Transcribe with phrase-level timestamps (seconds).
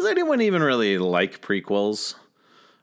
[0.00, 2.14] does anyone even really like prequels?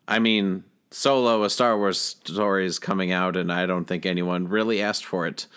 [0.07, 4.47] I mean, Solo, a Star Wars story is coming out, and I don't think anyone
[4.47, 5.47] really asked for it.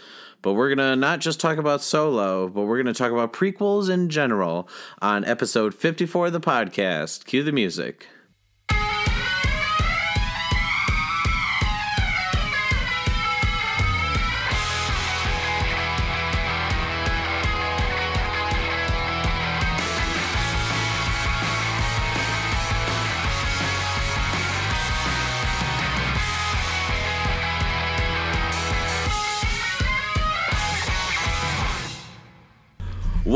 [0.41, 3.35] But we're going to not just talk about Solo, but we're going to talk about
[3.35, 4.71] prequels in general
[5.03, 7.27] on episode 54 of the podcast.
[7.27, 8.09] Cue the music.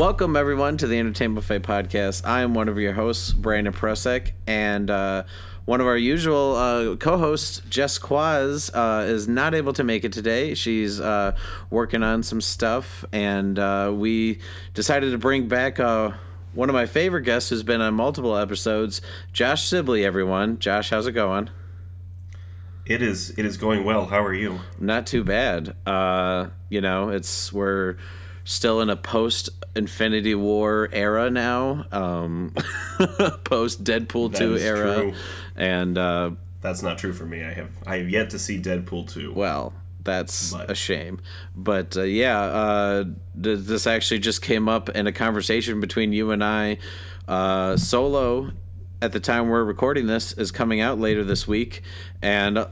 [0.05, 2.27] Welcome, everyone, to the Entertainment Buffet podcast.
[2.27, 5.23] I am one of your hosts, Brandon Prosek, and uh,
[5.65, 10.03] one of our usual uh, co hosts, Jess Quaz, uh, is not able to make
[10.03, 10.53] it today.
[10.53, 11.35] She's uh,
[11.71, 14.37] working on some stuff, and uh, we
[14.75, 16.11] decided to bring back uh,
[16.53, 19.01] one of my favorite guests who's been on multiple episodes,
[19.33, 20.59] Josh Sibley, everyone.
[20.59, 21.49] Josh, how's it going?
[22.85, 23.31] It is.
[23.31, 24.05] It is going well.
[24.05, 24.59] How are you?
[24.79, 25.75] Not too bad.
[26.69, 27.97] you know, it's we're
[28.45, 32.53] still in a post Infinity War era now, um,
[33.43, 35.13] post Deadpool that two era, true.
[35.57, 37.43] and uh, that's not true for me.
[37.43, 39.33] I have I have yet to see Deadpool two.
[39.33, 39.73] Well,
[40.03, 40.71] that's but.
[40.71, 41.19] a shame,
[41.53, 43.03] but uh, yeah, uh,
[43.41, 46.77] th- this actually just came up in a conversation between you and I.
[47.27, 48.51] Uh, Solo,
[49.01, 51.81] at the time we're recording this, is coming out later this week,
[52.21, 52.65] and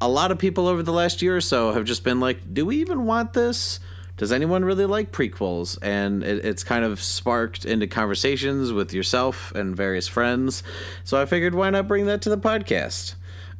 [0.00, 2.64] a lot of people over the last year or so have just been like, "Do
[2.64, 3.80] we even want this?"
[4.16, 5.78] Does anyone really like prequels?
[5.82, 10.62] And it, it's kind of sparked into conversations with yourself and various friends.
[11.04, 13.14] So I figured, why not bring that to the podcast?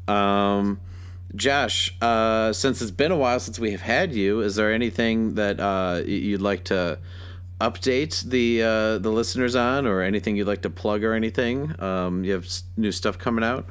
[0.08, 0.80] Um,
[1.34, 5.34] Josh, uh, since it's been a while since we have had you, is there anything
[5.34, 6.98] that uh, you'd like to
[7.60, 11.74] update the uh, the listeners on, or anything you'd like to plug, or anything?
[11.82, 13.66] Um, you have new stuff coming out.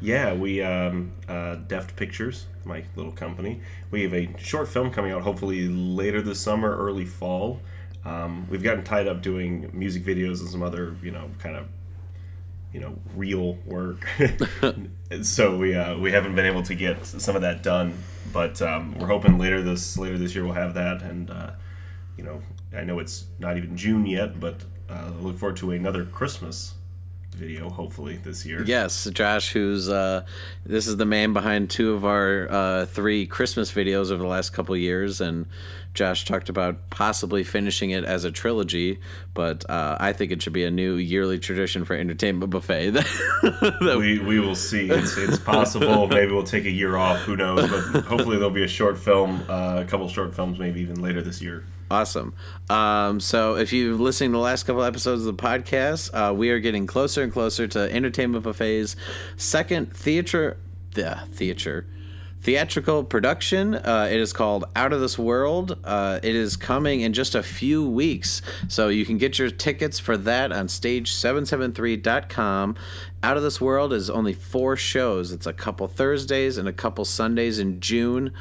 [0.00, 3.60] Yeah, we um, uh, Deft Pictures, my little company.
[3.90, 7.60] We have a short film coming out hopefully later this summer, early fall.
[8.04, 11.66] Um, we've gotten tied up doing music videos and some other, you know, kind of,
[12.72, 14.06] you know, real work.
[15.22, 17.94] so we uh, we haven't been able to get some of that done,
[18.32, 21.02] but um, we're hoping later this later this year we'll have that.
[21.02, 21.50] And uh,
[22.16, 22.42] you know,
[22.76, 26.74] I know it's not even June yet, but uh, look forward to another Christmas
[27.36, 28.64] video hopefully this year.
[28.64, 30.24] Yes, Josh, who's uh,
[30.64, 34.50] this is the man behind two of our uh, three Christmas videos over the last
[34.50, 35.46] couple years, and
[35.94, 38.98] Josh talked about possibly finishing it as a trilogy,
[39.34, 42.92] but uh, I think it should be a new yearly tradition for Entertainment Buffet.
[43.80, 44.88] we we will see.
[44.90, 46.06] It's it's possible.
[46.08, 47.20] maybe we'll take a year off.
[47.20, 47.70] Who knows?
[47.70, 51.22] But hopefully there'll be a short film, uh, a couple short films, maybe even later
[51.22, 51.64] this year.
[51.90, 52.34] Awesome.
[52.68, 56.50] Um, so, if you've listened to the last couple episodes of the podcast, uh, we
[56.50, 58.96] are getting closer and closer to Entertainment Buffet's
[59.36, 60.56] second theater,
[60.94, 61.86] the theater,
[62.42, 63.76] theatrical production.
[63.76, 65.78] Uh, it is called Out of This World.
[65.84, 70.00] Uh, it is coming in just a few weeks, so you can get your tickets
[70.00, 72.74] for that on stage773.com.
[73.22, 75.30] Out of This World is only four shows.
[75.30, 78.32] It's a couple Thursdays and a couple Sundays in June.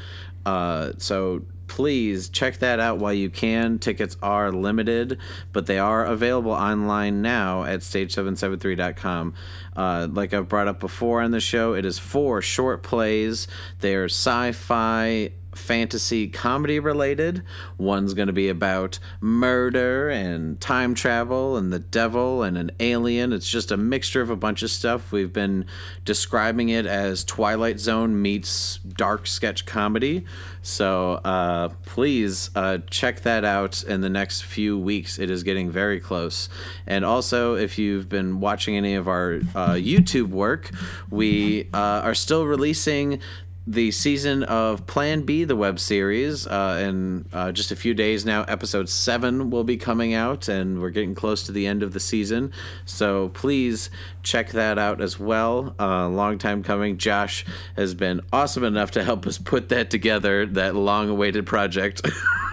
[0.46, 3.80] Uh, so please check that out while you can.
[3.80, 5.18] Tickets are limited,
[5.52, 9.34] but they are available online now at stage773.com.
[9.76, 13.48] Uh, like I've brought up before on the show, it is four short plays.
[13.80, 17.44] They're sci fi fantasy comedy related.
[17.78, 23.34] One's going to be about murder and time travel and the devil and an alien.
[23.34, 25.12] It's just a mixture of a bunch of stuff.
[25.12, 25.66] We've been
[26.04, 30.26] describing it as Twilight Zone meets dark sketch comedy.
[30.62, 35.20] So uh, please uh, check that out in the next few weeks.
[35.20, 36.50] It is getting very close.
[36.88, 40.72] And also, if you've been watching any of our uh, YouTube work,
[41.10, 43.20] we uh, are still releasing
[43.68, 48.24] the season of Plan B, the web series, uh, in uh, just a few days
[48.24, 48.44] now.
[48.44, 52.00] Episode seven will be coming out, and we're getting close to the end of the
[52.00, 52.52] season.
[52.86, 53.90] So please
[54.22, 55.76] check that out as well.
[55.80, 56.98] Uh, long time coming.
[56.98, 57.44] Josh
[57.76, 62.08] has been awesome enough to help us put that together, that long awaited project.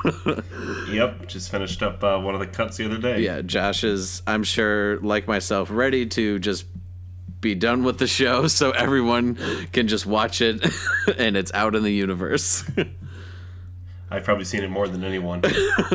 [0.88, 3.20] yep, just finished up uh, one of the cuts the other day.
[3.20, 6.64] Yeah, Josh is, I'm sure, like myself, ready to just
[7.42, 9.34] be done with the show so everyone
[9.72, 10.64] can just watch it
[11.18, 12.64] and it's out in the universe.
[14.10, 15.42] I've probably seen it more than anyone.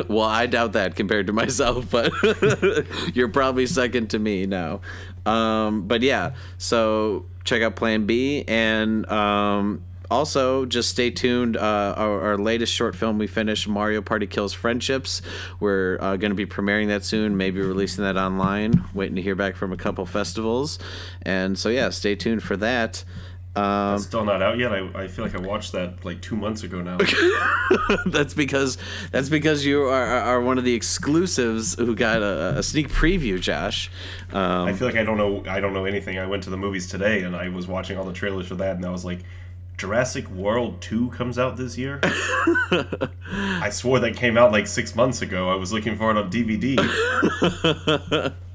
[0.08, 2.12] well, I doubt that compared to myself, but
[3.14, 4.80] you're probably second to me now.
[5.24, 11.56] Um, but yeah, so check out Plan B, and um, also, just stay tuned.
[11.56, 15.22] Uh, our, our, latest short film we finished, Mario Party Kills Friendships.
[15.60, 18.84] We're uh, going to be premiering that soon, maybe releasing that online.
[18.94, 20.78] Waiting to hear back from a couple festivals.
[21.22, 23.04] And so, yeah, stay tuned for that.
[23.58, 24.72] Um, still not out yet.
[24.72, 26.98] I, I feel like I watched that like two months ago now.
[28.06, 28.78] that's because
[29.10, 33.40] that's because you are, are one of the exclusives who got a, a sneak preview,
[33.40, 33.90] Josh.
[34.32, 36.18] Um, I feel like I don't know I don't know anything.
[36.18, 38.76] I went to the movies today and I was watching all the trailers for that,
[38.76, 39.20] and I was like,
[39.78, 42.00] Jurassic World Two comes out this year.
[42.02, 45.48] I swore that came out like six months ago.
[45.48, 46.74] I was looking for it on DVD.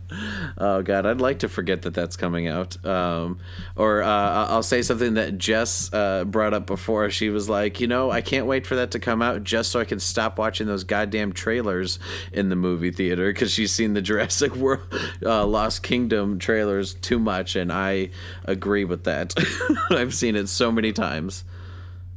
[0.58, 2.84] oh god i'd like to forget that that's coming out.
[2.86, 3.40] Um,
[3.76, 7.10] or uh, i'll say something that jess uh, brought up before.
[7.10, 9.80] She was like you know i can't wait for that to come out just so
[9.80, 12.00] i can stop watching those goddamn trailers
[12.32, 14.82] in the movie theater because she's seen the jurassic world
[15.26, 18.10] uh, lost kingdom trailers too much and i
[18.46, 19.34] agree with that.
[19.90, 21.44] I've seen it so many times.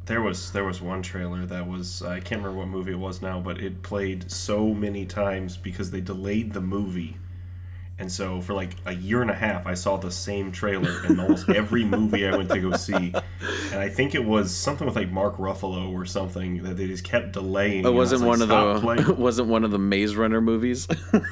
[0.07, 3.21] There was there was one trailer that was I can't remember what movie it was
[3.21, 7.17] now, but it played so many times because they delayed the movie
[7.99, 11.19] and so for like a year and a half, I saw the same trailer in
[11.19, 12.95] almost every movie I went to go see.
[12.95, 17.05] And I think it was something with like Mark Ruffalo or something that they just
[17.05, 17.87] kept delaying.
[17.87, 20.87] It wasn't one like, of the wasn't one of the Maze Runner movies.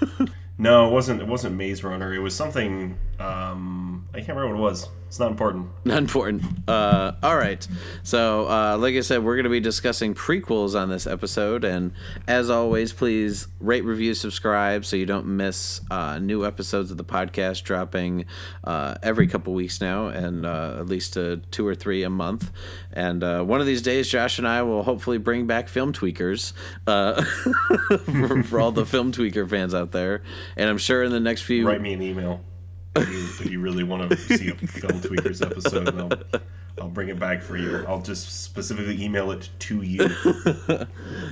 [0.57, 1.21] no, it wasn't.
[1.21, 2.15] It wasn't Maze Runner.
[2.15, 2.97] It was something.
[3.19, 4.89] Um, I can't remember what it was.
[5.15, 5.69] It's not important.
[5.85, 6.43] Not important.
[6.67, 7.65] Uh, all right.
[8.03, 11.63] So, uh, like I said, we're going to be discussing prequels on this episode.
[11.63, 11.93] And
[12.27, 17.05] as always, please rate, review, subscribe so you don't miss uh, new episodes of the
[17.05, 18.25] podcast dropping
[18.65, 22.51] uh, every couple weeks now, and uh, at least uh, two or three a month.
[22.93, 26.55] And one of these days, Josh and I will hopefully bring back Film Tweakers
[28.05, 30.23] for, for all the Film Tweaker fans out there.
[30.57, 31.67] And I'm sure in the next few.
[31.67, 32.41] Write me an email
[32.97, 36.41] if you, if you really want to see a Film Tweakers episode, I'll,
[36.81, 37.85] I'll bring it back for you.
[37.89, 40.09] I'll just specifically email it to you.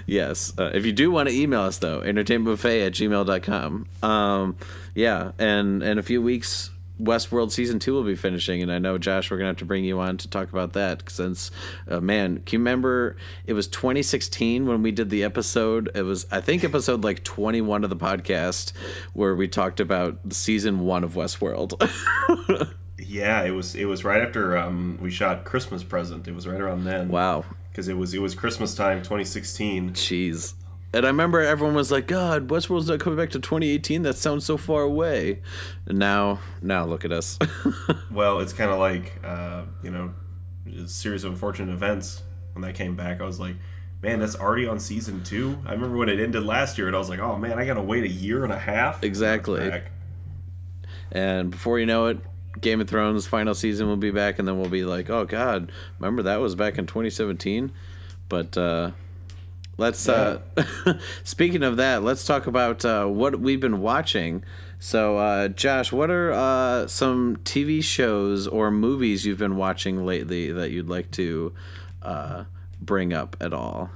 [0.06, 0.53] yes.
[0.59, 3.87] Uh, if you do want to email us, though, entertainmentbuffet at gmail.com.
[4.03, 4.56] Um,
[4.94, 6.70] yeah, and in a few weeks,
[7.00, 9.85] Westworld season two will be finishing, and I know Josh, we're gonna have to bring
[9.85, 11.50] you on to talk about that since,
[11.89, 13.17] uh, man, can you remember
[13.47, 15.91] it was 2016 when we did the episode?
[15.94, 18.73] It was I think episode like 21 of the podcast
[19.15, 21.81] where we talked about season one of Westworld.
[22.99, 26.29] yeah, it was it was right after um, we shot Christmas Present.
[26.29, 27.09] It was right around then.
[27.09, 27.44] Wow.
[27.71, 29.93] Because it was it was Christmas time 2016.
[29.93, 30.55] Jeez.
[30.94, 34.03] And I remember everyone was like, "God, Westworld's not coming back to 2018.
[34.03, 35.41] That sounds so far away."
[35.87, 37.39] And now, now look at us.
[38.11, 40.12] well, it's kind of like, uh, you know,
[40.67, 42.23] a series of unfortunate events.
[42.53, 43.56] When that came back, I was like,
[44.03, 45.59] "Man, that's already on season two.
[45.65, 47.83] I remember when it ended last year, and I was like, "Oh man, I gotta
[47.83, 49.73] wait a year and a half." Exactly.
[51.11, 52.19] And before you know it,
[52.61, 55.73] Game of Thrones final season will be back, and then we'll be like, "Oh God,
[55.99, 57.73] remember that was back in 2017."
[58.29, 58.91] But uh,
[59.79, 60.65] Let's uh, yeah.
[60.87, 64.45] uh speaking of that, let's talk about uh, what we've been watching.
[64.79, 70.51] So, uh, Josh, what are uh, some TV shows or movies you've been watching lately
[70.53, 71.55] that you'd like to
[72.03, 72.45] uh,
[72.81, 73.91] bring up at all?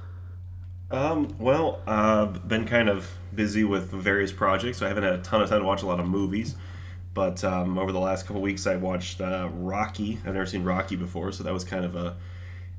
[0.89, 5.21] Um, well, I've been kind of busy with various projects, so I haven't had a
[5.21, 6.55] ton of time to watch a lot of movies.
[7.13, 10.19] But um, over the last couple weeks, I watched Rocky.
[10.25, 12.15] I've never seen Rocky before, so that was kind of a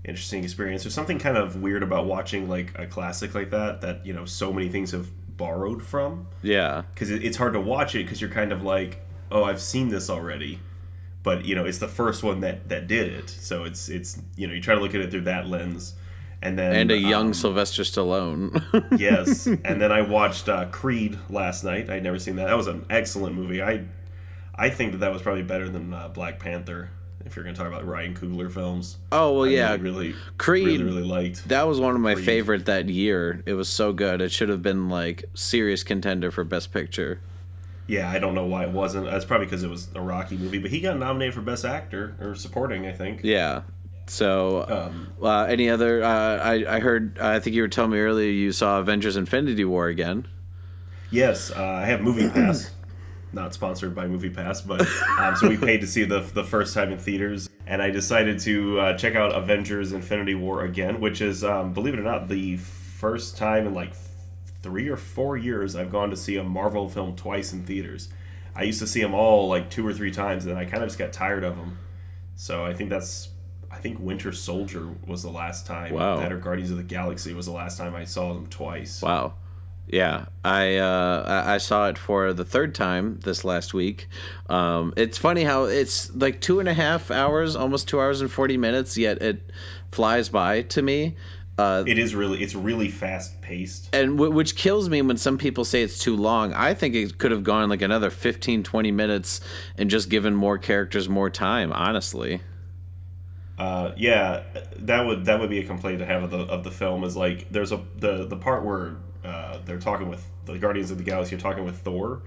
[0.09, 0.83] interesting experience.
[0.83, 4.25] There's something kind of weird about watching like a classic like that that you know
[4.25, 6.27] so many things have borrowed from.
[6.43, 9.01] Yeah, because it, it's hard to watch it because you're kind of like,
[9.31, 10.61] oh, I've seen this already,
[11.23, 14.47] but you know it's the first one that that did it, so it's it's you
[14.47, 15.95] know you try to look at it through that lens.
[16.41, 18.63] And then, and a young um, Sylvester Stallone.
[18.99, 21.91] yes, and then I watched uh, Creed last night.
[21.91, 22.47] I'd never seen that.
[22.47, 23.61] That was an excellent movie.
[23.61, 23.87] I,
[24.55, 26.91] I think that that was probably better than uh, Black Panther
[27.25, 28.99] if you're going to talk about Ryan Coogler films.
[29.13, 30.67] Oh well, I yeah, really, really, Creed.
[30.67, 31.49] Really, really liked.
[31.49, 32.27] That was one of my Creed.
[32.27, 33.43] favorite that year.
[33.47, 34.21] It was so good.
[34.21, 37.21] It should have been like serious contender for Best Picture.
[37.87, 39.07] Yeah, I don't know why it wasn't.
[39.07, 42.17] That's probably because it was a Rocky movie, but he got nominated for Best Actor
[42.21, 43.21] or Supporting, I think.
[43.25, 43.63] Yeah.
[44.07, 46.03] So, um, uh, any other?
[46.03, 47.19] Uh, I I heard.
[47.19, 50.27] Uh, I think you were telling me earlier you saw Avengers: Infinity War again.
[51.11, 52.71] Yes, uh, I have Movie Pass
[53.33, 54.87] not sponsored by Movie Pass, but
[55.19, 58.39] um, so we paid to see the the first time in theaters, and I decided
[58.41, 62.29] to uh, check out Avengers: Infinity War again, which is, um, believe it or not,
[62.29, 63.93] the first time in like
[64.63, 68.09] three or four years I've gone to see a Marvel film twice in theaters.
[68.55, 70.89] I used to see them all like two or three times, and I kind of
[70.89, 71.79] just got tired of them.
[72.35, 73.29] So I think that's
[73.71, 75.95] I think Winter Soldier was the last time.
[75.95, 76.17] Wow.
[76.17, 79.03] That or Guardians of the Galaxy was the last time I saw them twice.
[79.03, 79.35] Wow.
[79.91, 84.07] Yeah, I uh, I saw it for the third time this last week.
[84.49, 88.31] Um, it's funny how it's like two and a half hours, almost two hours and
[88.31, 89.51] forty minutes, yet it
[89.91, 91.17] flies by to me.
[91.57, 95.37] Uh, it is really it's really fast paced and w- which kills me when some
[95.37, 98.93] people say it's too long i think it could have gone like another 15 20
[98.93, 99.41] minutes
[99.77, 102.41] and just given more characters more time honestly
[103.59, 104.45] uh, yeah
[104.77, 107.17] that would that would be a complaint to have of the of the film is
[107.17, 111.05] like there's a the the part where uh, they're talking with the guardians of the
[111.05, 112.23] galaxy are talking with thor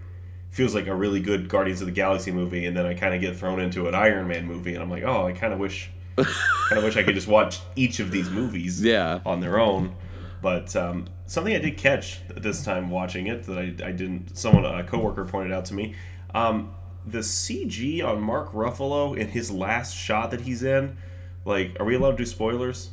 [0.49, 3.21] feels like a really good guardians of the galaxy movie and then i kind of
[3.21, 5.89] get thrown into an iron man movie and i'm like oh i kind of wish
[6.15, 9.19] kind of wish I could just watch each of these movies yeah.
[9.25, 9.95] on their own.
[10.41, 14.65] But um, something I did catch this time watching it that I, I didn't, someone,
[14.65, 15.95] a coworker pointed out to me.
[16.33, 16.73] Um,
[17.05, 20.97] the CG on Mark Ruffalo in his last shot that he's in,
[21.45, 22.89] like, are we allowed to do spoilers?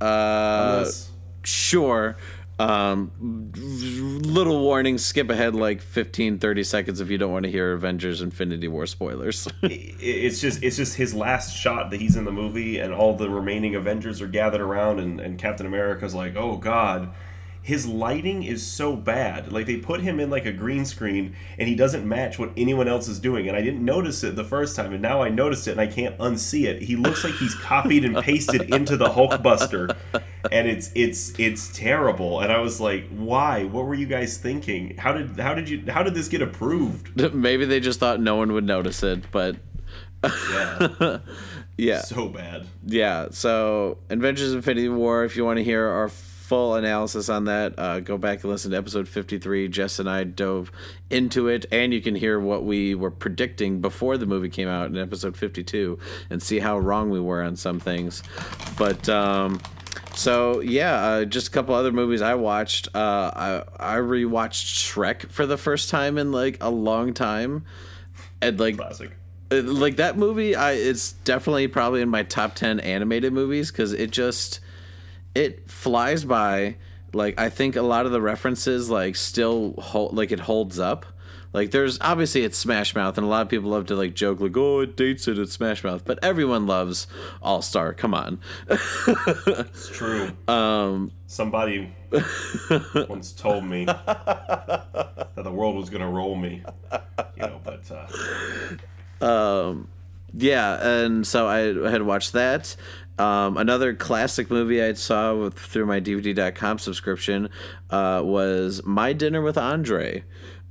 [0.00, 0.90] Uh,
[1.42, 2.16] sure.
[2.60, 7.72] Um, little warning, skip ahead like 15, 30 seconds if you don't want to hear
[7.72, 9.48] Avengers Infinity War spoilers.
[9.62, 13.30] it's just it's just his last shot that he's in the movie and all the
[13.30, 17.10] remaining Avengers are gathered around and, and Captain America's like, oh god
[17.62, 19.52] his lighting is so bad.
[19.52, 22.88] Like they put him in like a green screen and he doesn't match what anyone
[22.88, 23.48] else is doing.
[23.48, 25.86] And I didn't notice it the first time, and now I noticed it and I
[25.86, 26.82] can't unsee it.
[26.82, 29.94] He looks like he's copied and pasted into the Hulkbuster,
[30.50, 32.40] and it's it's it's terrible.
[32.40, 33.64] And I was like, why?
[33.64, 34.96] What were you guys thinking?
[34.96, 37.34] How did how did you how did this get approved?
[37.34, 39.56] Maybe they just thought no one would notice it, but
[40.24, 41.18] yeah.
[41.76, 42.00] yeah.
[42.02, 42.66] So bad.
[42.84, 43.28] Yeah.
[43.30, 46.08] So Avengers of Infinity War, if you want to hear our
[46.50, 49.68] full analysis on that, uh, go back and listen to episode 53.
[49.68, 50.72] Jess and I dove
[51.08, 54.88] into it, and you can hear what we were predicting before the movie came out
[54.88, 55.96] in episode 52
[56.28, 58.24] and see how wrong we were on some things.
[58.76, 59.60] But, um,
[60.20, 62.88] so yeah, uh, just a couple other movies I watched.
[62.94, 67.64] Uh, I I rewatched Shrek for the first time in like a long time,
[68.42, 69.12] and like classic.
[69.50, 73.94] Uh, like that movie, I it's definitely probably in my top ten animated movies because
[73.94, 74.60] it just
[75.34, 76.76] it flies by.
[77.14, 81.06] Like I think a lot of the references like still hold like it holds up.
[81.52, 84.40] Like there's obviously it's Smash Mouth, and a lot of people love to like joke
[84.40, 87.08] like, "Oh, it dates it at Smash Mouth," but everyone loves
[87.42, 87.92] All Star.
[87.92, 90.30] Come on, it's true.
[90.48, 91.94] Um, somebody
[93.08, 96.62] once told me that the world was gonna roll me,
[97.36, 97.60] you know.
[97.64, 97.90] But
[99.20, 99.24] uh...
[99.24, 99.88] um,
[100.34, 102.76] yeah, and so I had watched that.
[103.18, 107.50] Um, another classic movie I saw with, through my DVD.com subscription
[107.90, 110.24] uh, was My Dinner with Andre.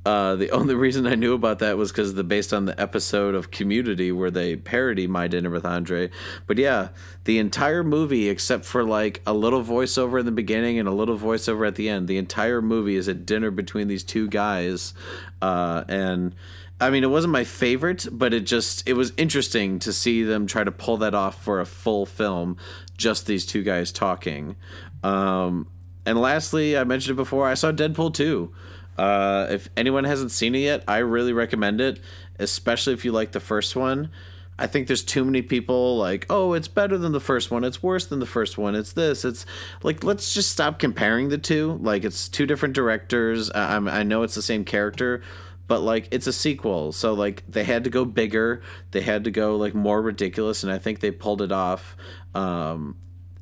[0.10, 3.36] Uh, the only reason I knew about that was because the based on the episode
[3.36, 6.10] of Community where they parody My Dinner with Andre.
[6.48, 6.90] But yeah,
[7.26, 11.18] the entire movie, except for like a little voiceover in the beginning and a little
[11.18, 14.96] voiceover at the end, the entire movie is a dinner between these two guys,
[15.44, 16.34] uh, and
[16.82, 20.48] I mean, it wasn't my favorite, but it just it was interesting to see them
[20.48, 22.58] try to pull that off for a full film,
[22.98, 24.56] just these two guys talking.
[25.04, 25.68] Um,
[26.06, 28.52] and lastly, I mentioned it before, I saw Deadpool 2.
[29.00, 32.02] Uh, if anyone hasn't seen it yet, I really recommend it,
[32.38, 34.10] especially if you like the first one.
[34.58, 37.64] I think there's too many people like, oh, it's better than the first one.
[37.64, 38.76] It's worse than the first one.
[38.76, 39.24] It's this.
[39.24, 39.46] It's
[39.84, 41.80] like, let's just stop comparing the two.
[41.82, 43.50] Like, it's two different directors.
[43.52, 45.22] I, I know it's the same character,
[45.68, 49.30] but like it's a sequel so like they had to go bigger they had to
[49.30, 51.96] go like more ridiculous and i think they pulled it off
[52.34, 52.96] um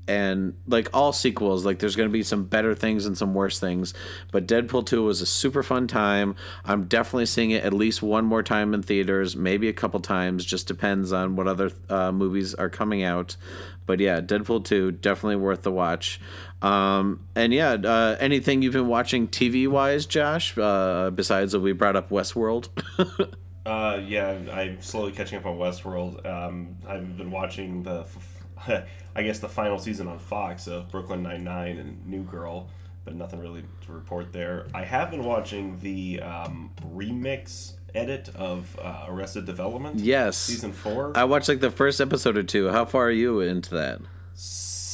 [0.08, 3.60] and like all sequels like there's going to be some better things and some worse
[3.60, 3.94] things
[4.32, 6.36] but deadpool 2 was a super fun time
[6.66, 10.46] i'm definitely seeing it at least one more time in theaters maybe a couple times
[10.46, 13.36] just depends on what other uh, movies are coming out
[13.86, 16.20] but yeah deadpool 2 definitely worth the watch
[16.62, 20.58] um, and yeah, uh, anything you've been watching TV wise, Josh?
[20.58, 22.70] Uh, besides that, we brought up Westworld.
[23.66, 26.26] uh, yeah, I'm slowly catching up on Westworld.
[26.26, 28.06] Um, I've been watching the,
[29.16, 32.70] I guess the final season on Fox of Brooklyn Nine Nine and New Girl,
[33.06, 34.68] but nothing really to report there.
[34.74, 40.00] I have been watching the um, remix edit of uh, Arrested Development.
[40.00, 41.14] Yes, season four.
[41.16, 42.70] I watched like the first episode or two.
[42.70, 44.02] How far are you into that?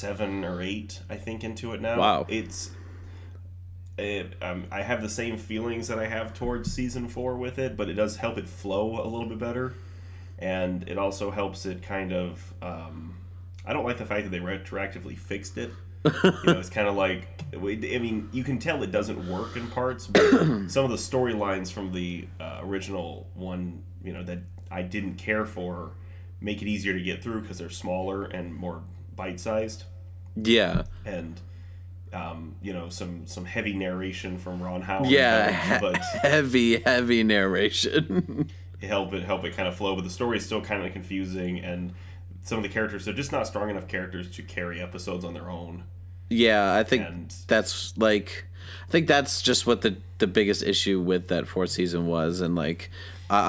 [0.03, 1.97] seven or eight, I think, into it now.
[1.97, 2.25] Wow.
[2.27, 2.71] It's.
[3.97, 7.77] It, um, I have the same feelings that I have towards season four with it,
[7.77, 9.75] but it does help it flow a little bit better,
[10.39, 12.53] and it also helps it kind of.
[12.61, 13.15] Um,
[13.65, 15.71] I don't like the fact that they retroactively fixed it.
[16.05, 19.67] you know, it's kind of like I mean, you can tell it doesn't work in
[19.69, 20.21] parts, but
[20.67, 24.39] some of the storylines from the uh, original one, you know, that
[24.69, 25.91] I didn't care for,
[26.41, 28.83] make it easier to get through because they're smaller and more
[29.15, 29.85] bite sized.
[30.35, 30.83] Yeah.
[31.05, 31.39] And
[32.13, 35.09] um, you know, some some heavy narration from Ron Howard.
[35.09, 38.49] Yeah, but heavy, heavy narration.
[38.81, 39.95] help it help it kind of flow.
[39.95, 41.93] But the story is still kind of confusing, and
[42.43, 45.49] some of the characters are just not strong enough characters to carry episodes on their
[45.49, 45.83] own.
[46.29, 48.45] yeah, I think And- that's like,
[48.87, 52.55] I think that's just what the the biggest issue with that fourth season was, and
[52.55, 52.89] like,
[53.29, 53.39] I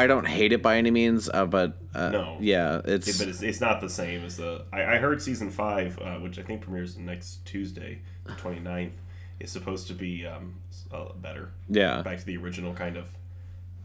[0.00, 2.36] I, I don't hate it by any means, uh, but uh, No.
[2.40, 4.64] yeah, it's But it's, it's not the same as the.
[4.72, 8.92] I, I heard season five, uh, which I think premieres next Tuesday, the 29th,
[9.38, 10.54] is supposed to be um,
[10.92, 11.50] uh, better.
[11.68, 12.02] yeah.
[12.02, 13.06] Back to the original kind of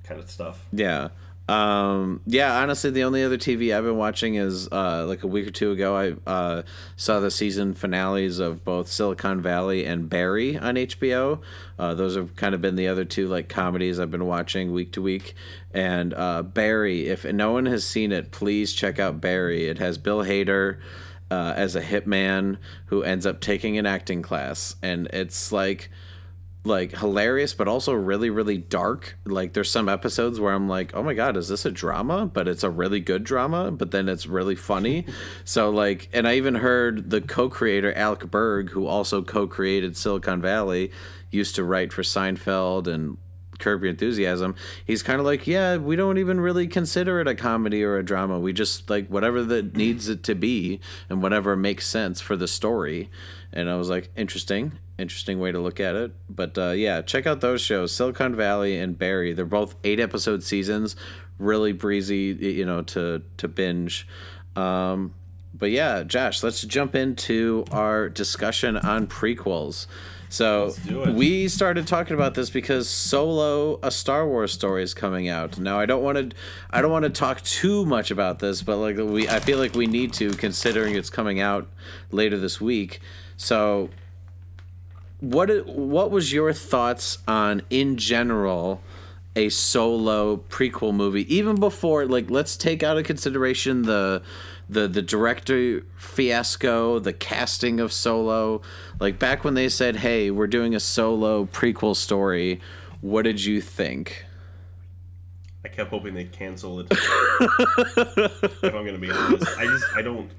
[0.04, 0.66] kind of stuff.
[0.72, 1.10] Yeah.
[1.50, 5.48] Um, yeah, honestly, the only other TV I've been watching is uh, like a week
[5.48, 5.96] or two ago.
[5.98, 6.62] I uh,
[6.96, 11.42] saw the season finales of both Silicon Valley and Barry on HBO.
[11.80, 14.92] Uh, those have kind of been the other two like comedies I've been watching week
[14.92, 15.34] to week.
[15.74, 19.66] And uh, Barry, if no one has seen it, please check out Barry.
[19.66, 20.78] It has Bill Hader
[21.32, 25.90] uh, as a hitman who ends up taking an acting class, and it's like
[26.66, 29.18] like hilarious but also really really dark.
[29.26, 32.26] Like there's some episodes where i'm like oh my god is this a drama?
[32.26, 35.06] But it's a really good drama but then it's really funny.
[35.46, 40.92] So like and i even heard the co-creator alec berg who also co-created silicon valley
[41.32, 43.18] used to write for seinfeld and
[43.58, 44.56] curb your enthusiasm.
[44.86, 48.04] He's kind of like yeah we don't even really consider it a comedy or a
[48.04, 48.40] drama.
[48.40, 52.48] We just like whatever that needs it to be and whatever makes sense for the
[52.48, 53.10] story.
[53.52, 56.12] And i was like interesting interesting way to look at it.
[56.30, 57.92] But uh, yeah check out those shows.
[57.92, 60.96] Silicon valley and barry they're both eight episode seasons.
[61.38, 64.08] Really breezy you know to to binge.
[64.56, 65.14] Um,
[65.54, 69.88] but yeah josh let's jump into our discussion on prequels.
[70.30, 70.76] So
[71.16, 75.58] we started talking about this because Solo, a Star Wars story, is coming out.
[75.58, 76.38] Now I don't want to,
[76.70, 79.74] I don't want to talk too much about this, but like we, I feel like
[79.74, 81.68] we need to, considering it's coming out
[82.12, 83.02] later this week.
[83.38, 83.90] So,
[85.20, 88.82] what what was your thoughts on in general?
[89.36, 94.22] a solo prequel movie even before like let's take out of consideration the
[94.68, 98.60] the the director fiasco the casting of solo
[99.00, 102.60] like back when they said hey we're doing a solo prequel story
[103.02, 104.26] what did you think
[105.64, 106.88] I kept hoping they'd cancel it.
[106.92, 110.32] if I'm gonna be honest, I just I don't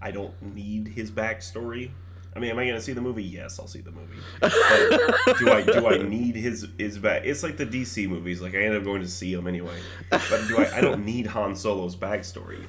[0.00, 1.90] I don't need his backstory.
[2.34, 3.24] I mean, am I gonna see the movie?
[3.24, 4.16] Yes, I'll see the movie.
[4.40, 7.22] But do I do I need his his back?
[7.24, 8.40] It's like the DC movies.
[8.40, 9.78] Like I end up going to see them anyway.
[10.10, 10.78] But do I?
[10.78, 12.66] I don't need Han Solo's backstory.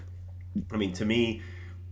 [0.71, 1.41] I mean, to me,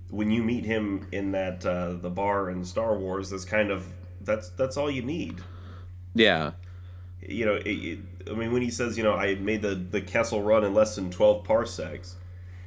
[0.09, 3.85] when you meet him in that uh, the bar in Star Wars, that's kind of
[4.21, 5.41] that's that's all you need
[6.13, 6.51] yeah
[7.21, 10.01] you know, it, it, I mean, when he says, you know, I made the the
[10.01, 12.15] Kessel run in less than twelve parsecs,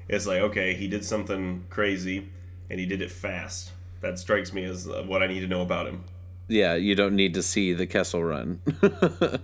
[0.08, 2.28] it's like, okay, he did something crazy,
[2.68, 3.72] and he did it fast.
[4.02, 6.04] That strikes me as uh, what I need to know about him.
[6.48, 8.60] yeah you don't need to see the kessel run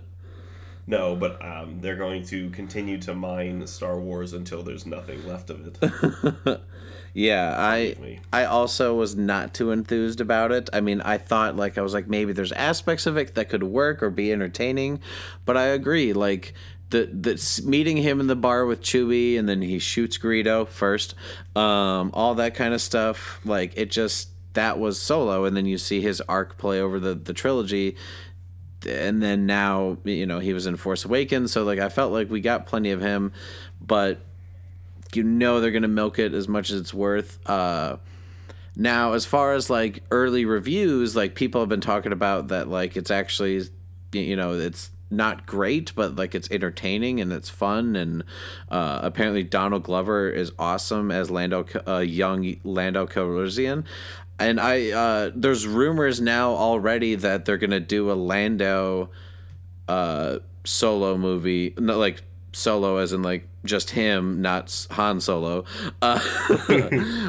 [0.87, 5.51] No, but um, they're going to continue to mine Star Wars until there's nothing left
[5.51, 6.61] of it.
[7.13, 8.19] Yeah, I.
[8.31, 10.69] I also was not too enthused about it.
[10.71, 13.63] I mean, I thought like I was like maybe there's aspects of it that could
[13.63, 15.01] work or be entertaining,
[15.45, 16.53] but I agree like
[16.91, 21.15] the the meeting him in the bar with Chewie and then he shoots Greedo first,
[21.55, 23.39] um, all that kind of stuff.
[23.43, 27.15] Like it just that was Solo, and then you see his arc play over the
[27.15, 27.95] the trilogy
[28.87, 32.29] and then now you know he was in Force Awakens, so like I felt like
[32.29, 33.31] we got plenty of him,
[33.81, 34.19] but
[35.13, 37.39] you know they're gonna milk it as much as it's worth.
[37.49, 37.97] Uh,
[38.75, 42.95] now, as far as like early reviews, like people have been talking about that, like
[42.95, 43.61] it's actually,
[44.13, 47.95] you know, it's not great, but like it's entertaining and it's fun.
[47.95, 48.23] And
[48.69, 53.83] uh, apparently, Donald Glover is awesome as Lando, uh, young Lando Calrissian.
[54.39, 59.09] And I, uh, there's rumors now already that they're gonna do a Lando
[59.87, 62.21] uh solo movie like
[62.51, 65.65] solo as in like just him not han solo.
[66.01, 66.19] Uh,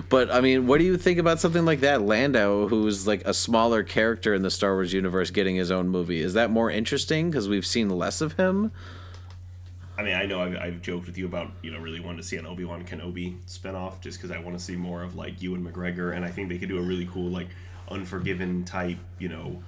[0.09, 2.03] but i mean what do you think about something like that?
[2.03, 6.21] Lando who's like a smaller character in the star wars universe getting his own movie.
[6.21, 7.31] Is that more interesting?
[7.31, 8.73] Because we've seen less of him
[10.01, 12.27] I mean, I know I've, I've joked with you about you know really wanting to
[12.27, 15.43] see an Obi Wan Kenobi spinoff just because I want to see more of like
[15.43, 17.49] Ewan McGregor, and I think they could do a really cool like
[17.91, 19.63] Unforgiven type you know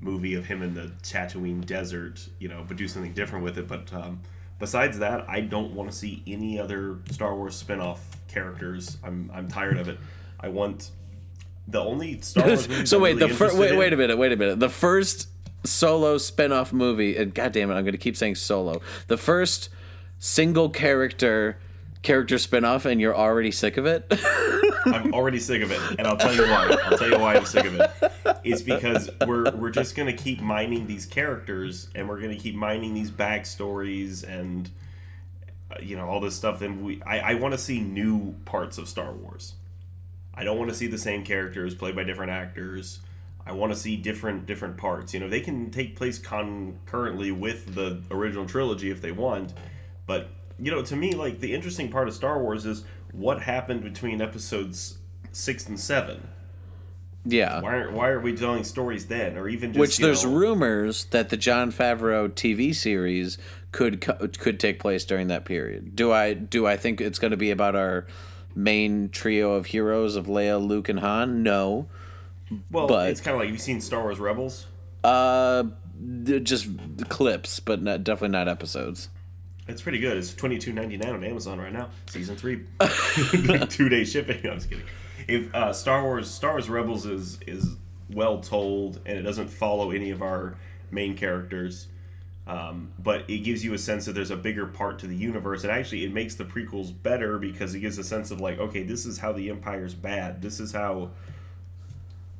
[0.00, 3.68] movie of him in the Tatooine desert, you know, but do something different with it.
[3.68, 4.20] But um,
[4.58, 8.98] besides that, I don't want to see any other Star Wars spinoff characters.
[9.04, 10.00] I'm I'm tired of it.
[10.40, 10.90] I want
[11.68, 12.66] the only Star Wars.
[12.90, 14.68] so I'm wait really the first wait in- wait a minute wait a minute the
[14.68, 15.28] first
[15.64, 19.68] solo spin-off movie and god damn it i'm gonna keep saying solo the first
[20.18, 21.58] single character
[22.02, 24.12] character spin-off and you're already sick of it
[24.86, 26.76] I'm already sick of it, and I'll tell you why.
[26.84, 27.90] I'll tell you why I'm sick of it.
[28.02, 28.40] it.
[28.44, 32.94] is because we're we're just gonna keep mining these characters and we're gonna keep mining
[32.94, 34.70] these backstories and
[35.70, 36.62] uh, you know all this stuff.
[36.62, 39.54] And we I, I want to see new parts of Star Wars.
[40.34, 43.00] I don't want to see the same characters played by different actors.
[43.44, 45.14] I want to see different different parts.
[45.14, 49.54] You know, they can take place concurrently with the original trilogy if they want,
[50.06, 53.82] but you know, to me, like the interesting part of Star Wars is what happened
[53.82, 54.98] between episodes
[55.32, 56.28] six and seven.
[57.24, 57.60] Yeah.
[57.60, 61.06] Why are why are we telling stories then, or even just, Which there's know, rumors
[61.06, 63.36] that the Jon Favreau TV series
[63.72, 64.00] could
[64.38, 65.96] could take place during that period.
[65.96, 68.06] Do I do I think it's going to be about our
[68.54, 71.42] main trio of heroes of Leia, Luke, and Han?
[71.42, 71.88] No.
[72.70, 74.66] well, but- it's kind of like have you seen Star Wars Rebels?
[75.04, 75.64] Uh,
[76.42, 76.68] just
[77.08, 79.08] clips, but not, definitely not episodes.
[79.68, 80.16] It's pretty good.
[80.16, 81.90] It's twenty two ninety nine on Amazon right now.
[82.08, 82.64] Season three,
[83.68, 84.40] two day shipping.
[84.42, 84.84] No, I'm just kidding.
[85.26, 87.76] If uh, Star Wars Star Wars Rebels is is
[88.10, 90.56] well told and it doesn't follow any of our
[90.90, 91.88] main characters,
[92.46, 95.64] um, but it gives you a sense that there's a bigger part to the universe,
[95.64, 98.84] and actually it makes the prequels better because it gives a sense of like, okay,
[98.84, 100.42] this is how the Empire's bad.
[100.42, 101.10] This is how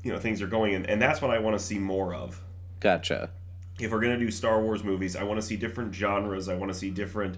[0.05, 2.41] you know things are going, and, and that's what I want to see more of
[2.81, 3.31] Gotcha.
[3.79, 6.49] If we're gonna do Star Wars movies, I want to see different genres.
[6.49, 7.37] I want to see different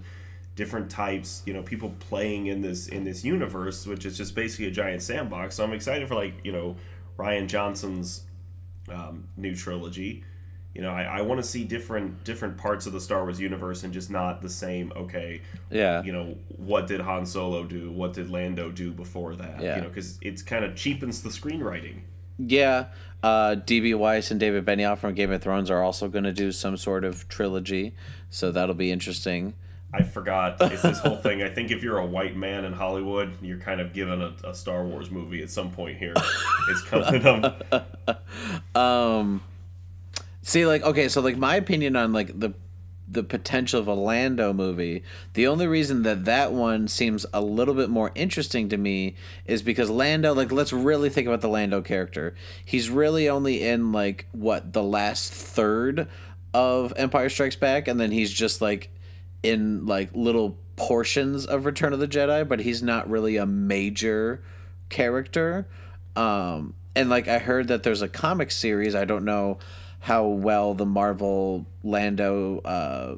[0.55, 1.41] different types.
[1.45, 5.01] You know, people playing in this in this universe, which is just basically a giant
[5.01, 5.55] sandbox.
[5.55, 6.75] So I'm excited for like you know
[7.17, 8.23] Rian Johnson's
[8.89, 10.23] um, new trilogy.
[10.75, 13.83] You know, I, I want to see different different parts of the Star Wars universe
[13.83, 14.93] and just not the same.
[14.95, 16.03] Okay, Yeah.
[16.03, 17.91] you know, what did Han Solo do?
[17.91, 19.61] What did Lando do before that?
[19.61, 19.75] Yeah.
[19.77, 22.01] You know, because it's kind of cheapens the screenwriting.
[22.37, 22.85] Yeah.
[23.21, 26.51] Uh, DB Weiss and David Benioff from Game of Thrones are also going to do
[26.51, 27.93] some sort of trilogy,
[28.29, 29.53] so that'll be interesting.
[29.91, 30.57] I forgot.
[30.61, 31.41] It's this whole thing.
[31.41, 34.53] I think if you're a white man in Hollywood, you're kind of given a, a
[34.53, 36.13] Star Wars movie at some point here.
[36.69, 37.65] It's coming up.
[38.75, 39.43] Um,
[40.41, 42.53] see, like, okay, so like my opinion on like the
[43.11, 45.03] the potential of a Lando movie.
[45.33, 49.61] The only reason that that one seems a little bit more interesting to me is
[49.61, 52.35] because Lando, like, let's really think about the Lando character.
[52.63, 56.07] He's really only in like what the last third
[56.53, 58.89] of Empire Strikes Back, and then he's just like
[59.41, 64.43] in like little portions of Return of the Jedi, but he's not really a major
[64.89, 65.67] character.
[66.15, 68.93] Um, and like I heard that there's a comic series.
[68.93, 69.59] I don't know
[69.99, 73.15] how well the Marvel Lando uh,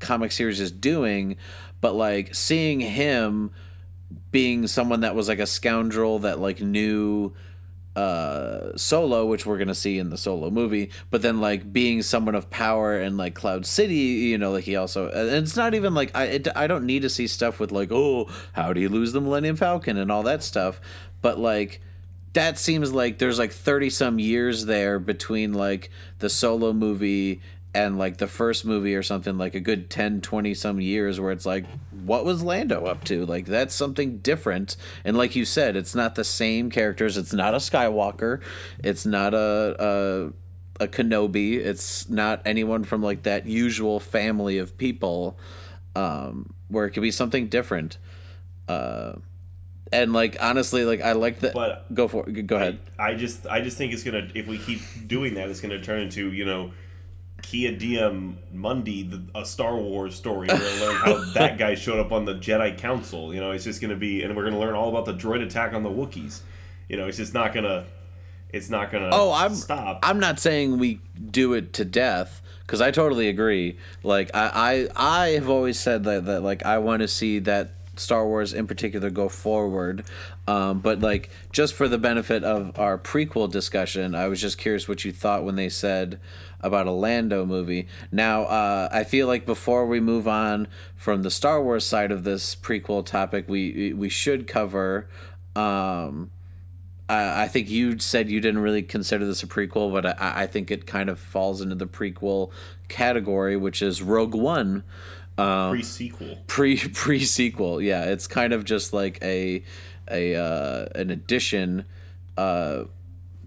[0.00, 1.36] comic series is doing,
[1.80, 3.50] but like seeing him
[4.30, 7.32] being someone that was like a scoundrel that like knew
[7.96, 12.34] uh solo which we're gonna see in the solo movie but then like being someone
[12.34, 15.94] of power in like cloud city you know like he also and it's not even
[15.94, 18.90] like i it, i don't need to see stuff with like oh how do you
[18.90, 20.78] lose the millennium falcon and all that stuff
[21.22, 21.80] but like
[22.36, 27.40] that seems like there's like 30 some years there between like the solo movie
[27.74, 31.32] and like the first movie or something like a good 10 20 some years where
[31.32, 31.64] it's like
[32.04, 33.24] what was lando up to?
[33.24, 34.76] Like that's something different.
[35.02, 37.16] And like you said it's not the same characters.
[37.16, 38.42] It's not a skywalker.
[38.84, 40.34] It's not a
[40.78, 41.54] a, a kenobi.
[41.56, 45.38] It's not anyone from like that usual family of people
[45.94, 47.96] um where it could be something different.
[48.68, 49.14] Uh
[49.92, 53.46] and like honestly like i like that But go for it go ahead I just,
[53.46, 54.28] I just think it's gonna.
[54.34, 56.72] If we keep doing that, it's gonna turn into you know,
[57.42, 60.48] Kia Diem Mundi, the, a Star Wars story.
[60.48, 63.34] We're gonna learn how that guy showed up on the Jedi Council.
[63.34, 65.74] You know, it's just gonna be, and we're gonna learn all about the droid attack
[65.74, 66.40] on the Wookiees.
[66.88, 67.84] You know, it's just not gonna.
[68.50, 69.10] It's not gonna.
[69.12, 70.00] Oh, I'm stop.
[70.02, 73.76] I'm not saying we do it to death because I totally agree.
[74.02, 77.70] Like I, I I have always said that that like I want to see that
[77.96, 80.04] Star Wars in particular go forward.
[80.46, 84.88] Um, but like just for the benefit of our prequel discussion, I was just curious
[84.88, 86.20] what you thought when they said
[86.60, 87.86] about a Lando movie.
[88.10, 92.24] Now, uh, I feel like before we move on from the Star Wars side of
[92.24, 95.08] this prequel topic, we we should cover.
[95.54, 96.30] Um,
[97.08, 100.72] I think you said you didn't really consider this a prequel, but I, I think
[100.72, 102.50] it kind of falls into the prequel
[102.88, 104.82] category, which is Rogue One,
[105.36, 106.38] Pre sequel.
[106.46, 107.80] pre pre sequel.
[107.82, 109.62] Yeah, it's kind of just like a
[110.10, 111.84] a uh, an addition.
[112.36, 112.84] Uh,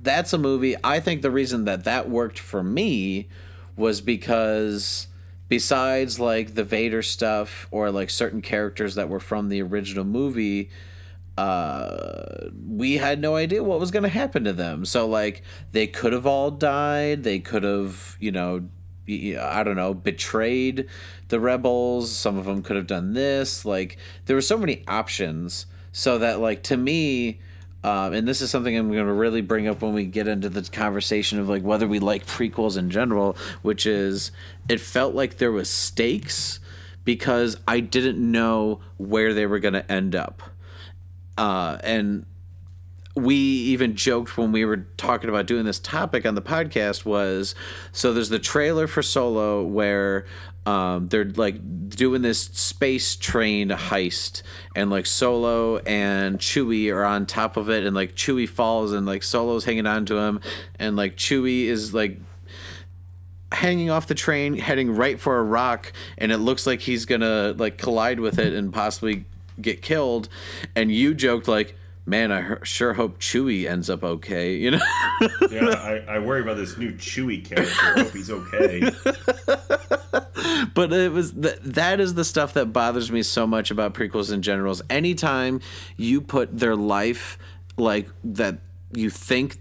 [0.01, 0.75] that's a movie.
[0.83, 3.27] I think the reason that that worked for me
[3.75, 5.07] was because
[5.47, 10.69] besides like the Vader stuff or like certain characters that were from the original movie
[11.37, 15.87] uh we had no idea what was going to happen to them so like they
[15.87, 18.67] could have all died they could have you know
[19.39, 20.87] i don't know betrayed
[21.29, 22.11] the rebels.
[22.11, 23.63] Some of them could have done this.
[23.63, 25.65] Like there were so many options.
[25.91, 27.39] So that like to me
[27.81, 30.49] um, and this is something I'm going to really bring up when we get into
[30.49, 34.31] the conversation of like whether we like prequels in general, which is
[34.67, 36.59] it felt like there was stakes
[37.05, 40.43] because I didn't know where they were going to end up,
[41.37, 42.25] uh, and
[43.15, 47.55] we even joked when we were talking about doing this topic on the podcast was
[47.91, 50.25] so there's the trailer for Solo where
[50.65, 54.43] um, they're like doing this space train heist
[54.75, 59.05] and like Solo and Chewie are on top of it and like Chewie falls and
[59.05, 60.39] like Solo's hanging on to him
[60.77, 62.19] and like Chewie is like
[63.51, 67.55] hanging off the train heading right for a rock and it looks like he's gonna
[67.57, 69.25] like collide with it and possibly
[69.61, 70.29] get killed.
[70.75, 71.75] And you joked like
[72.09, 74.55] man, I sure hope Chewie ends up okay.
[74.55, 74.79] You know?
[75.51, 77.73] yeah, I, I, worry about this new Chewie character.
[77.81, 78.79] I hope he's okay.
[80.73, 84.33] but it was th- that is the stuff that bothers me so much about prequels
[84.33, 84.75] in general.
[84.89, 85.61] Anytime
[85.97, 87.37] you put their life
[87.77, 88.57] like that,
[88.93, 89.59] you think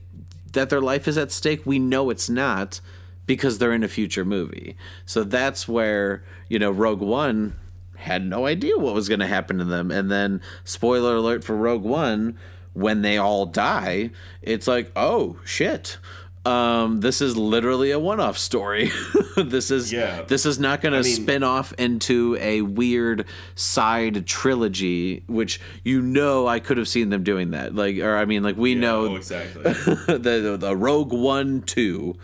[0.52, 1.66] that their life is at stake.
[1.66, 2.80] We know it's not
[3.26, 4.76] because they're in a future movie.
[5.04, 7.56] So that's where you know Rogue One
[7.98, 9.90] had no idea what was going to happen to them.
[9.90, 12.38] And then, spoiler alert for Rogue One,
[12.72, 15.98] when they all die, it's like, oh shit.
[16.46, 18.90] Um, this is literally a one-off story.
[19.36, 20.22] this is yeah.
[20.22, 26.46] this is not going to spin off into a weird side trilogy, which you know
[26.46, 27.74] I could have seen them doing that.
[27.74, 31.60] Like, or I mean, like we yeah, know oh, exactly the, the the Rogue One
[31.62, 32.16] two,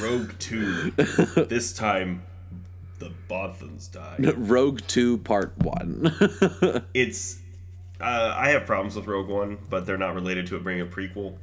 [0.00, 0.90] Rogue Two.
[1.36, 2.24] this time
[2.98, 4.16] the Bothans die.
[4.36, 6.14] Rogue Two Part One.
[6.94, 7.38] it's
[8.00, 10.86] uh, I have problems with Rogue One, but they're not related to it being a
[10.86, 11.36] prequel.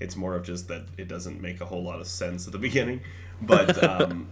[0.00, 2.58] It's more of just that it doesn't make a whole lot of sense at the
[2.70, 3.00] beginning.
[3.40, 4.28] But um,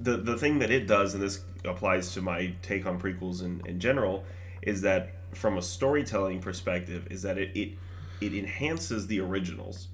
[0.00, 3.62] the the thing that it does, and this applies to my take on prequels in,
[3.66, 4.24] in general,
[4.62, 7.78] is that from a storytelling perspective, is that it, it
[8.20, 9.88] it enhances the originals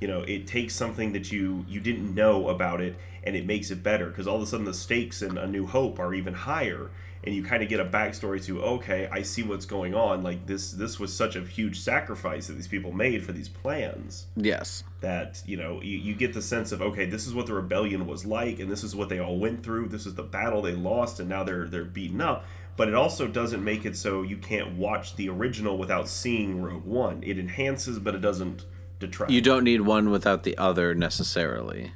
[0.00, 3.70] you know it takes something that you you didn't know about it and it makes
[3.70, 4.06] it better.
[4.06, 6.90] Because all of a sudden the stakes in a new hope are even higher
[7.24, 10.22] and you kind of get a backstory to okay i see what's going on.
[10.22, 14.26] Like this this was such a huge sacrifice that these people made for these plans
[14.36, 14.84] yes.
[15.00, 18.06] that you know you, you get the sense of okay this is what the rebellion
[18.06, 19.88] was like and this is what they all went through.
[19.88, 22.44] This is the battle they lost and now they're they're beaten up.
[22.76, 26.84] But it also doesn't make it so you can't watch the original without seeing rogue
[26.84, 27.22] one.
[27.24, 28.64] It enhances but it doesn't
[28.98, 29.32] detract.
[29.32, 31.92] You don't need one without the other necessarily.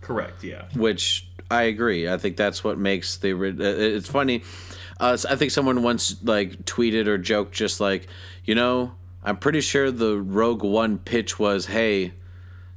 [0.00, 0.42] Correct.
[0.42, 0.64] Yeah.
[0.74, 2.08] Which I agree.
[2.08, 3.32] I think that's what makes the.
[3.32, 4.42] Uh, it's funny.
[5.00, 8.08] Uh, I think someone once like tweeted or joked just like,
[8.44, 8.92] you know,
[9.22, 12.14] I'm pretty sure the Rogue One pitch was, hey,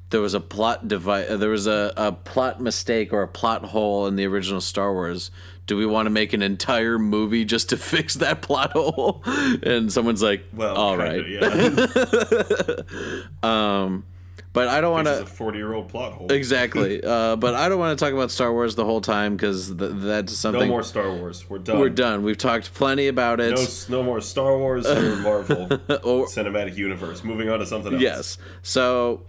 [0.09, 4.07] there was a plot device, there was a, a plot mistake or a plot hole
[4.07, 5.31] in the original Star Wars
[5.71, 9.23] do we want to make an entire movie just to fix that plot hole?
[9.25, 11.21] And someone's like, well, all right.
[11.21, 13.23] Of, yeah.
[13.87, 14.03] um,
[14.51, 15.21] but I don't want to.
[15.21, 16.29] A forty-year-old plot hole.
[16.29, 17.01] Exactly.
[17.11, 19.91] Uh, but I don't want to talk about Star Wars the whole time because th-
[19.95, 20.61] that's something.
[20.61, 21.49] No more Star Wars.
[21.49, 21.79] We're done.
[21.79, 22.23] We're done.
[22.23, 23.55] We've talked plenty about it.
[23.89, 25.63] No, no more Star Wars or Marvel
[26.03, 27.23] or, cinematic universe.
[27.23, 28.01] Moving on to something else.
[28.01, 28.37] Yes.
[28.61, 29.23] So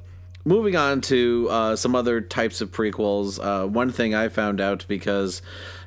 [0.44, 3.38] moving on to uh, some other types of prequels.
[3.42, 5.42] Uh, one thing I found out because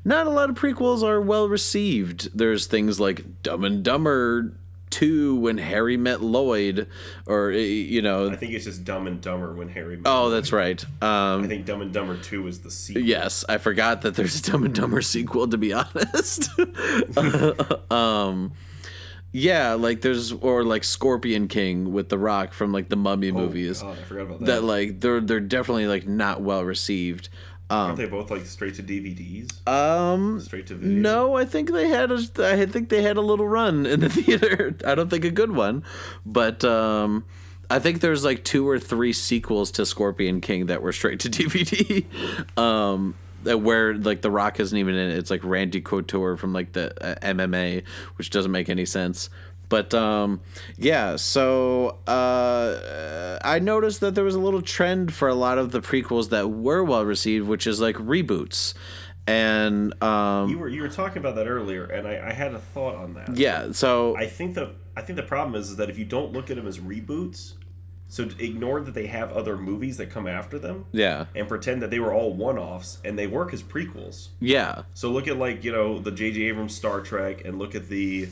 [0.05, 2.29] not a lot of prequels are well received.
[2.37, 4.53] There's things like Dumb and Dumber
[4.91, 6.87] 2 when Harry met Lloyd
[7.25, 10.33] or you know I think it's just Dumb and Dumber when Harry met Oh, Lloyd.
[10.33, 10.81] that's right.
[11.01, 13.01] Um, I think Dumb and Dumber 2 is the sequel.
[13.01, 16.49] Yes, I forgot that there's a Dumb and Dumber sequel to be honest.
[17.91, 18.53] um
[19.37, 23.33] yeah, like there's or like Scorpion King with The Rock from like the Mummy oh,
[23.33, 23.81] movies.
[23.81, 24.45] God, I forgot about that.
[24.45, 27.27] That like they're they're definitely like not well received.
[27.69, 29.67] Um, Aren't they both like straight to DVDs?
[29.67, 30.99] Um, straight to video.
[30.99, 32.19] No, I think they had a.
[32.37, 34.75] I think they had a little run in the theater.
[34.85, 35.83] I don't think a good one,
[36.25, 37.25] but um,
[37.69, 41.29] I think there's like two or three sequels to Scorpion King that were straight to
[41.31, 42.05] DVD.
[42.57, 45.17] um, that where like The Rock isn't even in it.
[45.17, 47.83] It's like Randy Couture from like the uh, MMA,
[48.17, 49.29] which doesn't make any sense.
[49.69, 50.41] But um,
[50.77, 55.71] yeah, so uh, I noticed that there was a little trend for a lot of
[55.71, 58.73] the prequels that were well received, which is like reboots.
[59.27, 62.59] And um, you were you were talking about that earlier, and I, I had a
[62.59, 63.35] thought on that.
[63.35, 66.31] Yeah, so I think the I think the problem is, is that if you don't
[66.31, 67.53] look at them as reboots,
[68.07, 70.85] so ignore that they have other movies that come after them.
[70.91, 71.25] Yeah.
[71.35, 74.29] And pretend that they were all one-offs and they work as prequels.
[74.39, 74.83] Yeah.
[74.93, 76.43] So look at like, you know, the J.J.
[76.43, 78.29] Abrams Star Trek and look at the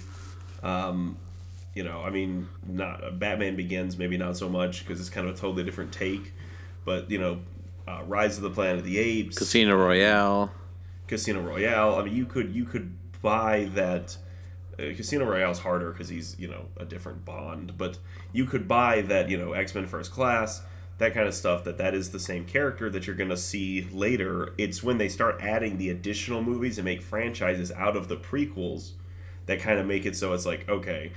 [0.62, 1.18] um,
[1.74, 5.28] you know, I mean, not uh, Batman Begins, maybe not so much because it's kind
[5.28, 6.34] of a totally different take.
[6.86, 7.40] But you know,
[7.88, 10.52] uh, Rise of the Planet of the Apes, Casino Royale,
[11.08, 11.96] Casino Royale.
[11.96, 14.16] I mean, you could you could buy that
[14.78, 17.98] uh, Casino Royale is harder because he's you know a different Bond, but
[18.32, 20.62] you could buy that you know X Men First Class,
[21.00, 21.64] that kind of stuff.
[21.64, 24.54] That that is the same character that you're gonna see later.
[24.60, 28.92] It's when they start adding the additional movies and make franchises out of the prequels
[29.46, 31.12] that kind of make it so it's like okay.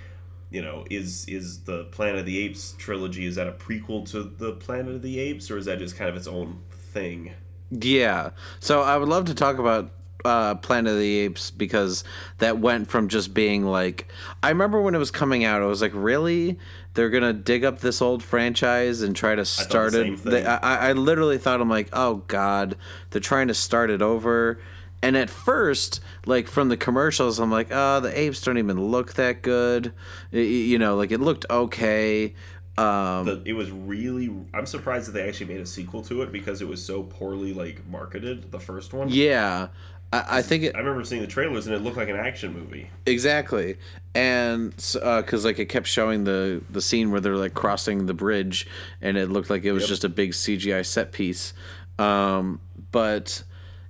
[0.50, 4.22] You know, is is the Planet of the Apes trilogy is that a prequel to
[4.22, 7.32] the Planet of the Apes or is that just kind of its own thing?
[7.70, 8.30] Yeah.
[8.60, 9.90] So I would love to talk about
[10.24, 12.04] uh, Planet of the Apes because
[12.38, 14.08] that went from just being like
[14.42, 16.58] I remember when it was coming out, I was like, really?
[16.94, 20.24] They're gonna dig up this old franchise and try to start same it.
[20.24, 22.76] They, I, I literally thought I'm like, oh god,
[23.10, 24.58] they're trying to start it over.
[25.06, 29.14] And at first, like from the commercials, I'm like, oh, the apes don't even look
[29.14, 29.92] that good.
[30.32, 32.34] Y- You know, like it looked okay.
[32.78, 36.30] Um, the, it was really i'm surprised that they actually made a sequel to it
[36.30, 39.68] because it was so poorly like marketed the first one yeah,
[40.12, 42.52] I, I think it, i remember seeing the trailers and it looked like an action
[42.52, 43.78] movie Exactly,
[44.14, 48.66] and because like it kept showing the the scene where they're like crossing the bridge,
[49.00, 49.88] and it looked like it was Yep.
[49.88, 51.54] just a big CGI set piece.
[51.98, 52.60] Um,
[52.92, 53.42] but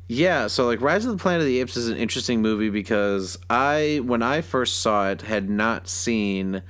[0.09, 3.37] yeah, so like Rise of the Planet of the Apes is an interesting movie because
[3.51, 6.63] I when I first saw it had not seen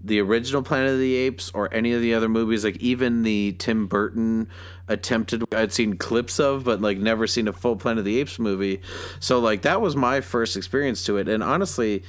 [0.00, 3.52] the original Planet of the Apes or any of the other movies, like even the
[3.58, 4.48] Tim Burton
[4.86, 8.38] attempted I'd seen clips of, but like never seen a full Planet of the Apes
[8.38, 8.80] movie.
[9.18, 11.28] So like that was my first experience to it.
[11.28, 12.04] And honestly,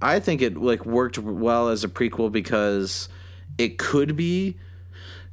[0.00, 3.08] I think it like worked well as a prequel because
[3.58, 4.56] it could be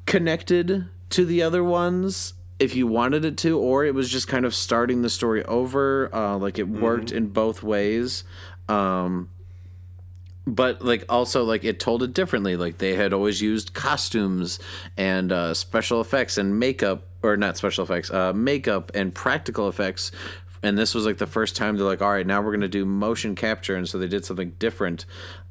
[0.07, 4.45] connected to the other ones if you wanted it to, or it was just kind
[4.45, 6.13] of starting the story over.
[6.13, 8.25] Uh, like it worked in both ways.
[8.67, 9.29] Um,
[10.45, 12.55] but like also like it told it differently.
[12.57, 14.59] Like they had always used costumes
[14.97, 20.11] and uh, special effects and makeup or not special effects uh, makeup and practical effects.
[20.61, 22.85] And this was like the first time they're like all right now we're gonna do
[22.85, 25.05] motion capture and so they did something different.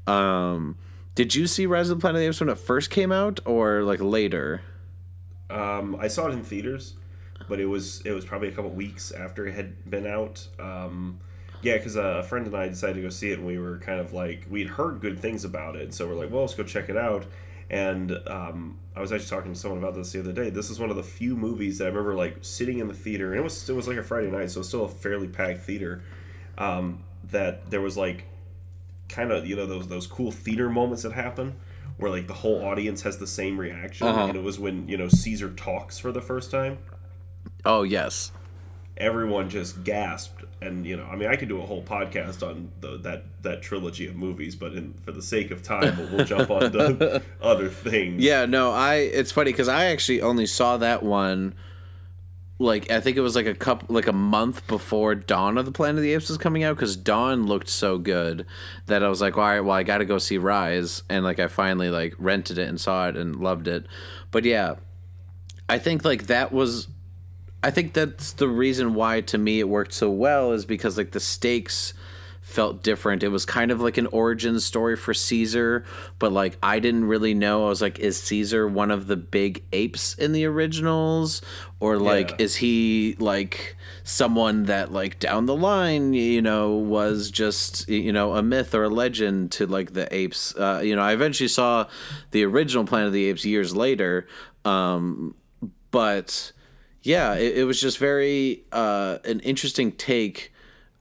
[0.07, 0.77] Um,
[1.15, 3.41] did you see rise of the planet of the apes when it first came out
[3.45, 4.63] or like later?
[5.51, 6.98] Um, i saw it in theaters
[7.49, 11.19] but it was it was probably a couple weeks after it had been out um,
[11.63, 14.01] yeah because a friend and i decided to go see it and we were kind
[14.01, 16.89] of like we'd heard good things about it so we're like well let's go check
[16.89, 17.25] it out
[17.71, 20.49] and um, I was actually talking to someone about this the other day.
[20.49, 23.33] This is one of the few movies that I remember like sitting in the theater,
[23.33, 25.61] and it was it was like a Friday night, so it's still a fairly packed
[25.67, 26.01] theater.
[26.57, 28.25] Um, that there was like
[29.11, 31.57] kind of you know those those cool theater moments that happen
[31.99, 34.29] where like the whole audience has the same reaction, Uh-huh.
[34.29, 36.79] and it was when you know Caesar talks for the first time.
[37.65, 38.33] Oh yes
[38.99, 42.73] Everyone just gasped, and you know, I mean, I could do a whole podcast on
[42.81, 46.25] the, that that trilogy of movies, but in, for the sake of time, we'll, we'll
[46.25, 48.25] jump on to other things.
[48.25, 48.97] Yeah, no, I.
[48.97, 51.55] It's funny because I actually only saw that one.
[52.59, 55.71] Like I think it was like a couple, like a month before Dawn of the
[55.71, 58.47] Planet of the Apes was coming out because Dawn looked so good
[58.87, 61.39] that I was like, all right, well, I got to go see Rise, and like
[61.39, 63.87] I finally like rented it and saw it and loved it.
[64.33, 64.75] But yeah,
[65.69, 66.89] I think like that was
[67.63, 71.11] I think that's the reason why to me it worked so well is because like
[71.11, 71.93] the stakes
[72.41, 73.23] felt different.
[73.23, 75.85] It was kind of like an origin story for Caesar,
[76.19, 77.67] but like I didn't really know.
[77.67, 81.43] I was like, is Caesar one of the big apes in the originals?
[81.79, 82.37] Or like Yeah.
[82.39, 88.33] is he like someone that like down the line, you know, was just you know,
[88.35, 90.55] a myth or a legend to like the apes?
[90.57, 91.87] Uh, you know, I eventually saw
[92.31, 94.27] the original Planet of the Apes years later.
[94.65, 95.35] Um
[95.91, 96.53] but
[97.03, 100.53] yeah, it, it was just very uh, an interesting take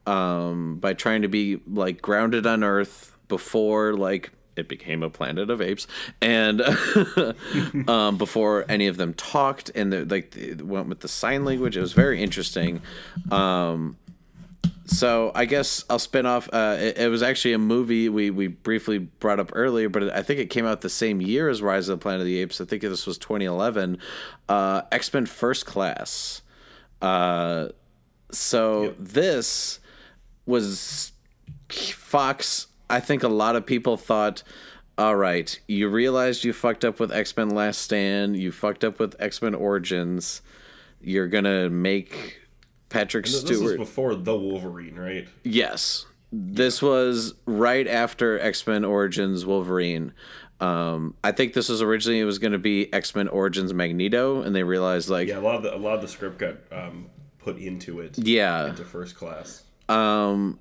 [0.06, 5.50] um, by trying to be like grounded on Earth before like it became a planet
[5.50, 5.86] of apes,
[6.20, 6.60] and
[7.88, 11.76] um, before any of them talked, and like went with the sign language.
[11.76, 12.82] It was very interesting.
[13.30, 13.96] Um,
[14.86, 16.48] so I guess I'll spin off.
[16.52, 20.22] Uh, it, it was actually a movie we, we briefly brought up earlier, but I
[20.22, 22.60] think it came out the same year as Rise of the Planet of the Apes.
[22.60, 23.98] I think this was 2011.
[24.48, 26.42] Uh, X Men First Class.
[27.02, 27.68] Uh,
[28.30, 29.80] so this
[30.46, 31.12] was
[31.70, 32.66] Fox.
[32.90, 34.42] I think a lot of people thought,
[34.96, 38.98] all right, you realized you fucked up with X Men Last Stand, you fucked up
[38.98, 40.42] with X Men Origins.
[41.00, 42.40] You're gonna make
[42.88, 43.48] Patrick This Stewart.
[43.48, 45.28] This was before the Wolverine, right?
[45.44, 46.06] Yes.
[46.30, 50.12] This was right after X Men Origins Wolverine.
[50.60, 54.42] Um, I think this was originally it was going to be X Men Origins Magneto,
[54.42, 56.56] and they realized like, Yeah, a lot of the, a lot of the script got
[56.72, 57.06] um,
[57.38, 58.18] put into it.
[58.18, 58.68] yeah.
[58.68, 59.62] into first class.
[59.88, 60.58] Um,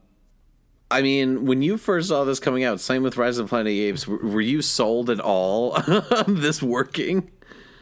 [0.89, 3.67] I mean, when you first saw this coming out, same with Rise of the Planet
[3.67, 5.71] of the Apes, were you sold at all
[6.11, 7.29] on this working?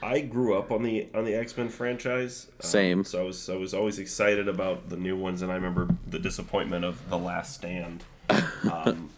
[0.06, 2.48] I grew up on the on the X Men franchise.
[2.62, 3.04] um, Same.
[3.04, 6.20] so I was I was always excited about the new ones, and I remember the
[6.20, 8.04] disappointment of the Last Stand.
[8.72, 9.12] Um,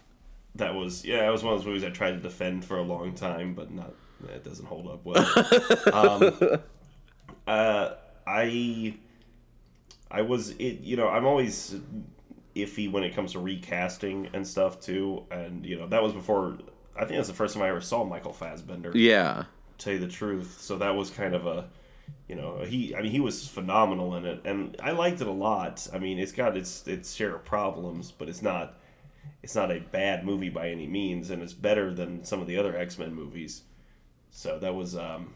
[0.55, 2.81] that was yeah, it was one of those movies I tried to defend for a
[2.81, 3.93] long time, but not
[4.27, 5.25] it doesn't hold up well.
[5.93, 6.59] um,
[7.47, 8.97] uh, I
[10.11, 11.75] I was it you know I'm always
[12.55, 16.57] iffy when it comes to recasting and stuff too, and you know that was before
[16.95, 18.91] I think that's the first time I ever saw Michael Fassbender.
[18.93, 19.45] Yeah.
[19.77, 21.69] Tell you the truth, so that was kind of a
[22.27, 24.41] you know he i mean he was phenomenal in it.
[24.45, 25.87] And i liked it a lot.
[25.93, 28.77] I mean it's got its its share of problems but it's not
[29.43, 31.29] it's not a bad movie by any means.
[31.29, 33.63] And it's better than some of the other x-men movies.
[34.31, 35.33] So that was um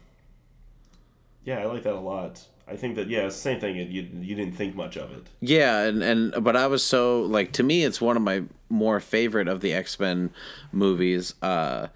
[1.43, 2.45] yeah i like that a lot.
[2.67, 3.75] I think that yeah same thing.
[3.75, 5.27] You, you didn't think much of it.
[5.41, 8.99] Yeah, and and but I was so like to me it's one of my more
[9.01, 10.29] favorite of the X-Men
[10.71, 11.35] movies.
[11.41, 11.87] Uh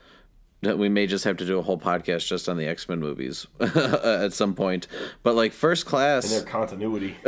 [0.66, 4.34] we may just have to do a whole podcast just on the X-Men movies at
[4.34, 4.88] some point.
[5.24, 7.16] But like First Class their continuity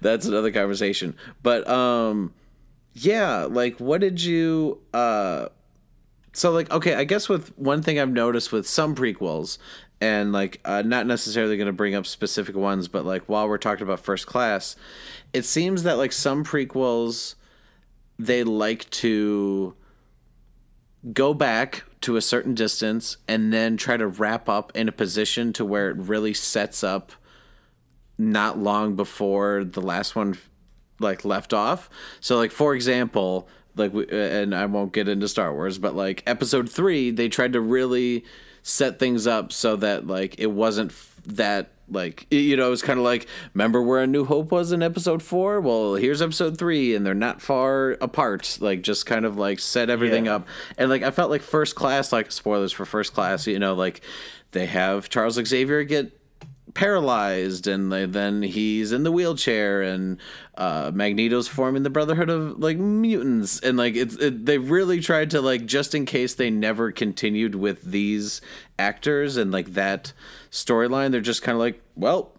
[0.00, 1.16] that's another conversation.
[1.42, 2.32] But um
[2.94, 5.48] yeah, like what did you uh
[6.32, 9.58] so like okay, I guess with one thing I've noticed with some prequels
[10.00, 13.56] and like uh, not necessarily going to bring up specific ones, but like while we're
[13.56, 14.74] talking about First Class,
[15.32, 17.36] it seems that like some prequels
[18.18, 19.74] they like to
[21.12, 25.52] go back to a certain distance and then try to wrap up in a position
[25.54, 27.12] to where it really sets up
[28.18, 30.36] not long before the last one
[31.00, 31.90] like left off.
[32.20, 36.70] So like for example, like and I won't get into Star Wars, but like episode
[36.70, 38.24] 3, they tried to really
[38.62, 42.82] set things up so that like it wasn't f- that like you know it was
[42.82, 46.58] kind of like remember where a new hope was in episode 4 well here's episode
[46.58, 48.58] 3 and they're not far apart.
[48.60, 50.36] Like just kind of like set everything Yeah.
[50.36, 50.46] up.
[50.78, 54.00] And like i felt like first class like spoilers for first class you know like
[54.52, 56.18] they have charles xavier get
[56.74, 60.18] paralyzed and they, then he's in the wheelchair and
[60.56, 63.60] uh magneto's forming the brotherhood of like mutants.
[63.60, 67.54] And like it's it, they really tried to like just in case they never continued
[67.54, 68.40] with these
[68.78, 70.12] actors and like that
[70.52, 72.32] storyline they're just kind of like well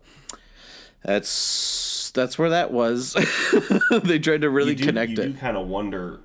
[1.03, 3.13] that's that's where that was
[4.03, 6.21] they tried to really you do, connect you it do kind of wonder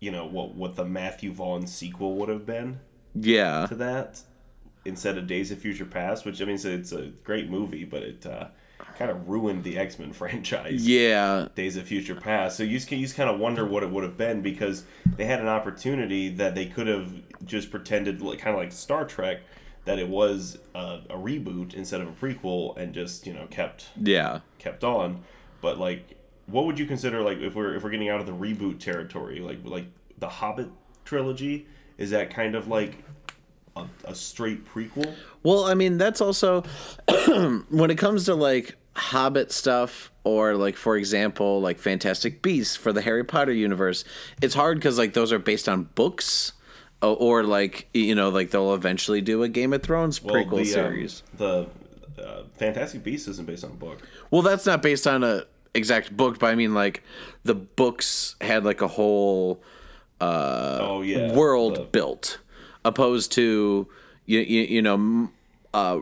[0.00, 2.78] you know what what the matthew vaughn sequel would have been
[3.14, 4.20] yeah to that
[4.84, 7.84] instead of Days of Future Past, which I mean, it's a, it's a great movie,
[7.84, 8.48] but it uh,
[8.98, 10.86] kind of ruined the X Men franchise.
[10.86, 12.56] yeah Days of Future Past.
[12.56, 14.84] So you just, you just kind of wonder what it would have been because
[15.16, 17.12] they had an opportunity that they could have
[17.44, 19.40] just pretended, like, kind of like Star Trek,
[19.84, 23.88] that it was a, a reboot instead of a prequel, and just you know kept
[24.00, 25.22] yeah kept on.
[25.60, 26.16] But like,
[26.46, 29.40] what would you consider like if we're if we're getting out of the reboot territory,
[29.40, 29.86] like like
[30.18, 30.70] the Hobbit
[31.04, 31.66] trilogy?
[31.96, 33.04] Is that kind of like
[33.76, 35.14] a, a straight prequel?
[35.42, 36.64] Well, I mean, that's also
[37.68, 42.92] when it comes to like Hobbit stuff or like for example, like Fantastic Beasts for
[42.92, 44.04] the Harry Potter universe.
[44.42, 46.52] It's hard cuz like those are based on books
[47.04, 50.58] or, or like you know, like they'll eventually do a Game of Thrones prequel the,
[50.58, 51.22] um, series.
[51.36, 51.66] the
[52.18, 53.98] uh, Fantastic Beasts isn't based on a book.
[54.30, 55.44] Well, that's not based on a
[55.74, 57.02] exact book, but I mean like
[57.42, 59.60] the books had like a whole
[60.20, 62.38] uh Oh yeah, world the- built
[62.84, 63.88] opposed to
[64.26, 65.30] you, you, you know
[65.72, 65.98] uh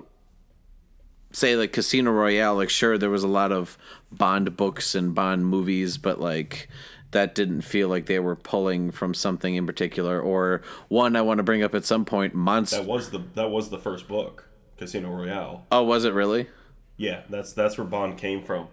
[1.32, 3.78] say like casino royale like sure there was a lot of
[4.10, 6.68] bond books and bond movies but like
[7.12, 11.38] that didn't feel like they were pulling from something in particular or one i want
[11.38, 14.48] to bring up at some point monster that was the that was the first book,
[14.78, 15.64] Casino Royale.
[15.70, 16.48] oh was it really
[16.96, 18.68] Yeah, that's that's where Bond came from.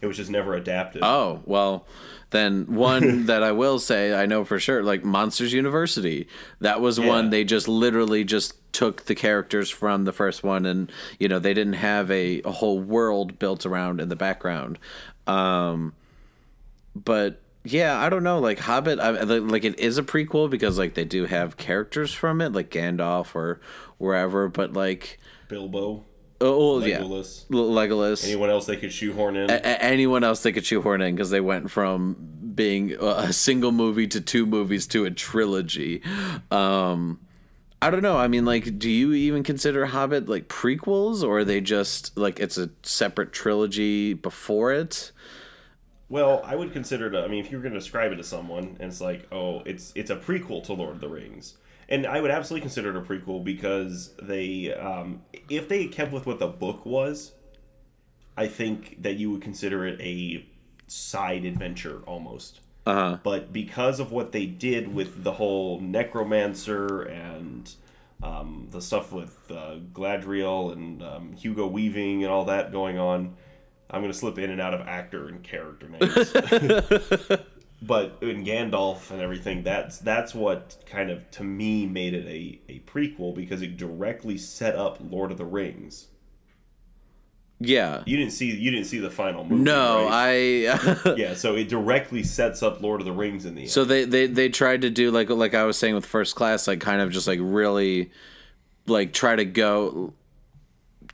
[0.00, 1.02] It was just never adapted.
[1.04, 1.86] Oh, well,
[2.30, 6.26] then one that I will say I know for sure, like Monsters University.
[6.60, 7.06] That was Yeah.
[7.08, 11.38] one they just literally just took the characters from the first one and, you know,
[11.38, 14.78] they didn't have a, a whole world built around in the background.
[15.26, 15.92] Um,
[16.94, 17.40] but
[17.72, 18.38] yeah, I don't know.
[18.38, 22.40] Like Hobbit, I, like it is a prequel because like they do have characters from
[22.40, 23.60] it, like Gandalf or
[23.98, 24.48] wherever.
[24.48, 26.04] But like, Bilbo,
[26.40, 27.44] oh yeah, Legolas.
[27.52, 28.24] L- Legolas.
[28.24, 29.50] Anyone else they could shoehorn in?
[29.50, 32.16] a- anyone else they could shoehorn in because they went from
[32.54, 36.02] being a single movie to two movies to a trilogy.
[36.50, 37.20] Um,
[37.80, 38.16] I don't know.
[38.16, 42.40] I mean, like, do you even consider Hobbit like prequels, or are they just like
[42.40, 45.12] it's a separate trilogy before it?
[46.08, 47.14] Well, I would consider it.
[47.14, 49.60] I mean, if you were going to describe it to someone, and it's like, oh,
[49.60, 51.56] it's it's a prequel to Lord of the Rings,
[51.88, 56.26] and I would absolutely consider it a prequel because they, um, if they kept with
[56.26, 57.32] what the book was,
[58.36, 60.46] I think that you would consider it a
[60.86, 62.60] side adventure almost.
[62.86, 63.18] Uh huh.
[63.22, 67.70] But because of what they did with the whole necromancer and
[68.22, 73.36] um, the stuff with uh, Galadriel and um, Hugo Weaving and all that going on,
[73.90, 76.32] I'm going to slip in and out of actor and character names.
[77.82, 82.60] but in Gandalf and everything, that's that's what kind of to me made it a,
[82.68, 86.08] a prequel because it directly set up Lord of the Rings.
[87.60, 88.02] Yeah.
[88.06, 89.62] You didn't see you didn't see the final movie.
[89.62, 90.68] No, right?
[90.68, 91.14] I.
[91.16, 93.70] yeah, so it directly sets up Lord of the Rings in the end.
[93.70, 96.68] So they, they they tried to do like like I was saying with first class,
[96.68, 98.12] like kind of just like really,
[98.86, 100.12] like try to go,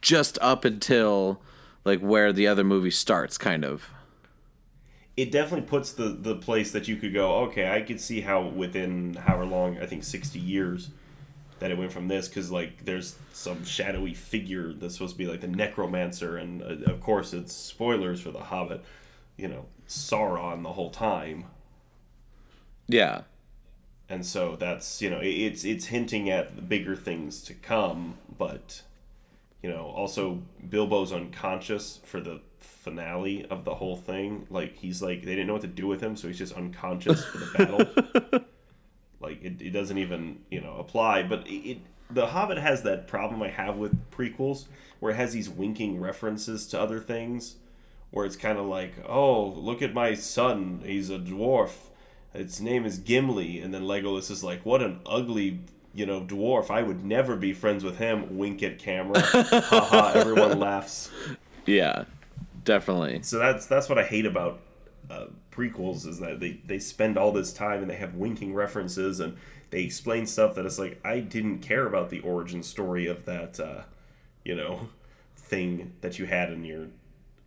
[0.03, 1.41] just up until
[1.85, 3.91] like where the other movie starts, kind of.
[5.17, 7.37] it definitely puts the the place that you could go.
[7.47, 10.91] Okay, I could see how within however long I think sixty years
[11.61, 15.27] that it went from this because like there's some shadowy figure that's supposed to be
[15.27, 18.85] like the necromancer, and uh, of course it's spoilers for the Hobbit.
[19.37, 21.47] You know, Sauron the whole time.
[22.89, 23.23] Yeah.
[24.09, 28.83] and so that's you know it's it's hinting at the bigger things to come but
[29.65, 34.47] you know also bilbo's unconscious for the finale of the whole thing.
[34.51, 37.25] Like he's like they didn't know what to do with him so he's just unconscious
[37.25, 38.45] for the battle.
[39.21, 41.23] Like it, it doesn't even you know apply.
[41.23, 41.79] But it, it
[42.11, 44.67] the hobbit has that problem i have with prequels
[45.01, 47.57] where it has these winking references to other things
[48.11, 50.83] where it's kind of like oh look at my son.
[50.85, 51.73] He's a dwarf.
[52.35, 55.61] Its name is Gimli, and then Legolas is like, "What an ugly,
[55.95, 56.71] you know, dwarf!
[56.71, 60.19] I would never be friends with him." Wink at camera, haha.
[60.19, 61.11] Everyone laughs.
[61.67, 62.05] Yeah.
[62.65, 63.23] Definitely.
[63.23, 64.61] So that's that's what I hate about
[65.11, 69.21] uh, prequels is that they they spend all this time and they have winking references
[69.21, 69.37] and
[69.71, 73.61] they explain stuff that it's like I didn't care about the origin story of that,
[73.61, 73.83] uh,
[74.45, 74.89] you know,
[75.37, 76.87] thing that you had in your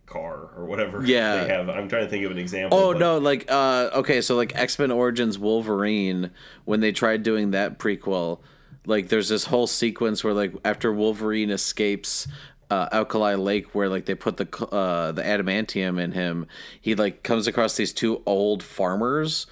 [0.08, 1.02] car or whatever.
[1.06, 1.44] Yeah.
[1.44, 1.68] they have.
[1.68, 2.76] I'm trying to think of an example.
[2.78, 6.30] Oh but- no, like uh okay, so like X-Men Origins Wolverine
[6.64, 8.40] when they tried doing that prequel,
[8.86, 12.26] like there's this whole sequence where like after Wolverine escapes
[12.70, 16.46] uh, Alkali Lake where like they put the uh the adamantium in him,
[16.80, 19.46] he like comes across these two old farmers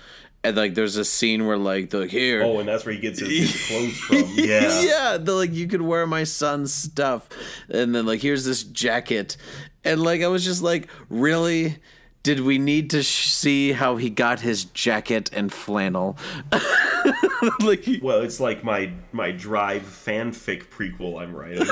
[0.45, 3.01] and like there's a scene where like they're like here Oh, and that's where he
[3.01, 4.17] gets his, his clothes from.
[4.37, 4.81] Yeah.
[4.83, 7.29] yeah, they're like you could wear my son's stuff,
[7.69, 9.37] and then like here's this jacket,
[9.85, 11.79] and like I was just like, really,
[12.23, 16.17] did we need to sh- see how he got his jacket and flannel?
[17.61, 21.67] like, he- Well, it's like my my Drive fanfic prequel I'm writing.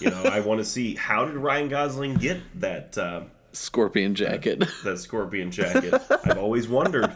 [0.00, 3.22] you know, I want to see how did Ryan Gosling get that uh,
[3.52, 4.62] scorpion jacket.
[4.84, 5.94] that scorpion jacket.
[6.24, 7.14] I've always wondered.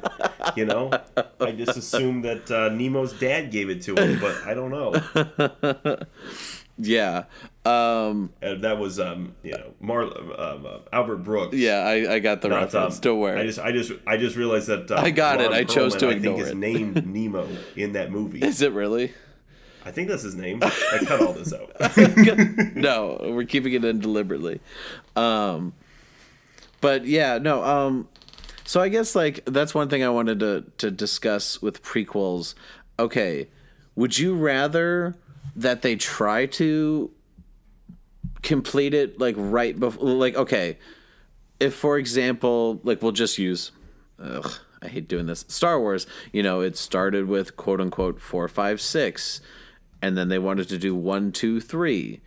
[0.57, 0.91] You know,
[1.41, 5.99] I just assumed that uh, Nemo's dad gave it to him, but I don't know.
[6.78, 7.24] yeah,
[7.64, 11.57] um, And that was um, you know Mar um, uh, Albert Brooks.
[11.57, 12.97] yeah, I, I got the Not, reference.
[12.97, 13.41] um, Don't worry.
[13.41, 15.45] I just, I just, I just realized that uh, I got it.
[15.51, 16.57] Ron I chose Perlman, to I think ignore is it.
[16.57, 18.41] named Nemo in that movie.
[18.41, 19.12] Is it really?
[19.87, 20.61] I think that's his name.
[20.62, 21.70] I cut all this out.
[22.74, 24.61] no, we're keeping it in deliberately.
[25.14, 25.74] Um,
[26.85, 27.64] but yeah, no.
[27.64, 28.09] Um,
[28.66, 32.55] so I guess like that's one thing I wanted to to discuss with prequels.
[32.99, 33.49] Okay,
[33.97, 35.14] would you rather
[35.57, 37.11] that they try to
[38.43, 40.76] complete it like right before, like okay,
[41.59, 43.72] if for example, like we'll just use.
[44.22, 45.47] Ugh, I hate doing this.
[45.49, 49.41] Star Wars, you know, it started with quote unquote four, five, six,
[50.03, 52.20] and then they wanted to do one, two, three.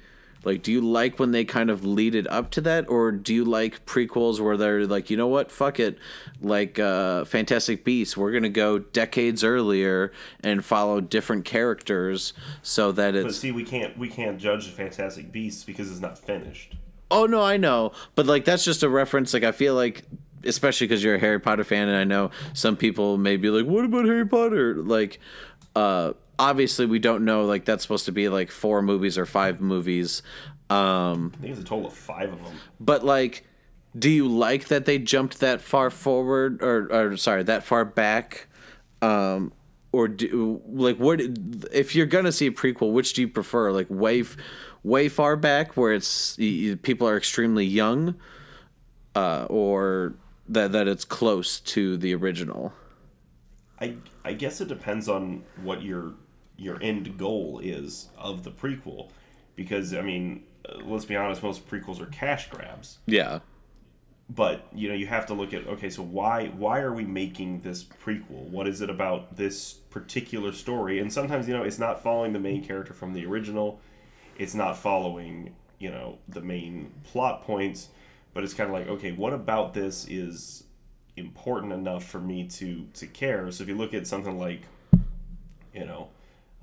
[0.44, 3.34] Like, do you like when they kind of lead it up to that, or do
[3.34, 5.98] you like prequels where they're like, you know what, fuck it,
[6.42, 10.12] like uh, Fantastic Beasts, we're gonna go decades earlier
[10.44, 13.24] and follow different characters so that it.
[13.24, 16.76] But see, we can't, we can't judge Fantastic Beasts because it's not finished.
[17.10, 19.34] Oh no, I know, but like that's just a reference.
[19.34, 20.04] Like I feel like,
[20.44, 23.66] especially because you're a Harry Potter fan, and I know some people may be like,
[23.66, 25.20] "What about Harry Potter?" Like,
[25.76, 27.46] uh, obviously we don't know.
[27.46, 30.22] Like that's supposed to be like four movies or five movies.
[30.70, 32.54] Um, I think it's a total of five of them.
[32.80, 33.46] but like,
[33.98, 38.48] do you like that they jumped that far forward, or, or sorry, that far back?
[39.02, 39.54] Um,
[39.92, 41.22] or do like what
[41.72, 42.92] if you're gonna see a prequel?
[42.92, 43.72] Which do you prefer?
[43.72, 44.36] Like way, f-
[44.84, 48.16] way far back where it's people are extremely young,
[49.16, 50.16] uh, or
[50.50, 52.74] that that it's close to the original.
[53.80, 56.14] I, I guess it depends on what your
[56.58, 59.10] your end goal is of the prequel,
[59.56, 62.98] because I mean, uh, let's be honest, most prequels are cash grabs.
[63.06, 63.40] Yeah,
[64.30, 67.62] But you know, you have to look at okay, so why why are we making
[67.62, 68.50] this prequel?
[68.50, 71.00] What is it about this particular story?
[71.00, 73.80] And sometimes you know, it's not following the main character from the original.
[74.38, 77.90] It's not following you know the main plot points,
[78.34, 80.64] but it's kind of like okay, what about this is
[81.16, 83.50] important enough for me to to care?
[83.52, 84.64] So if you look at something like
[85.74, 86.10] you know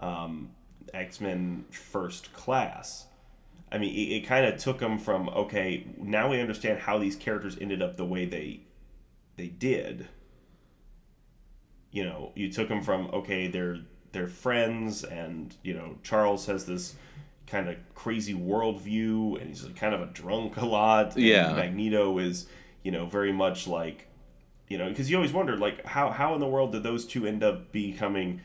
[0.05, 0.51] um,
[0.93, 3.07] X Men First Class.
[3.73, 7.17] I mean, it, it kind of took them from okay, now we understand how these
[7.17, 8.61] characters ended up the way they
[9.37, 10.09] they did.
[11.91, 13.79] you know, you took them from okay, they're
[14.13, 16.95] they're friends, and you know, Charles has this
[17.47, 21.15] kind of crazy worldview, and he's kind of a drunk a lot.
[21.17, 21.53] and Yeah.
[21.53, 22.47] Magneto is,
[22.83, 24.09] you know, very much like,
[24.69, 27.27] you know, because you always wondered like how how in the world did those two
[27.27, 28.41] end up becoming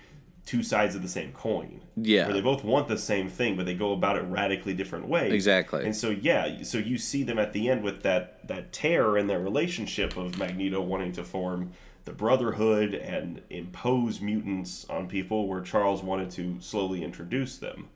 [0.45, 1.81] two sides of the same coin?
[1.95, 2.25] Yeah.
[2.25, 5.33] where they both want the same thing, but they go about it radically different ways.
[5.33, 5.83] Exactly.
[5.85, 9.27] And so yeah, so you see them at the end with that that tear in
[9.27, 11.71] their relationship of Magneto wanting to form
[12.05, 17.89] the Brotherhood and impose mutants on people, where Charles wanted to slowly introduce them.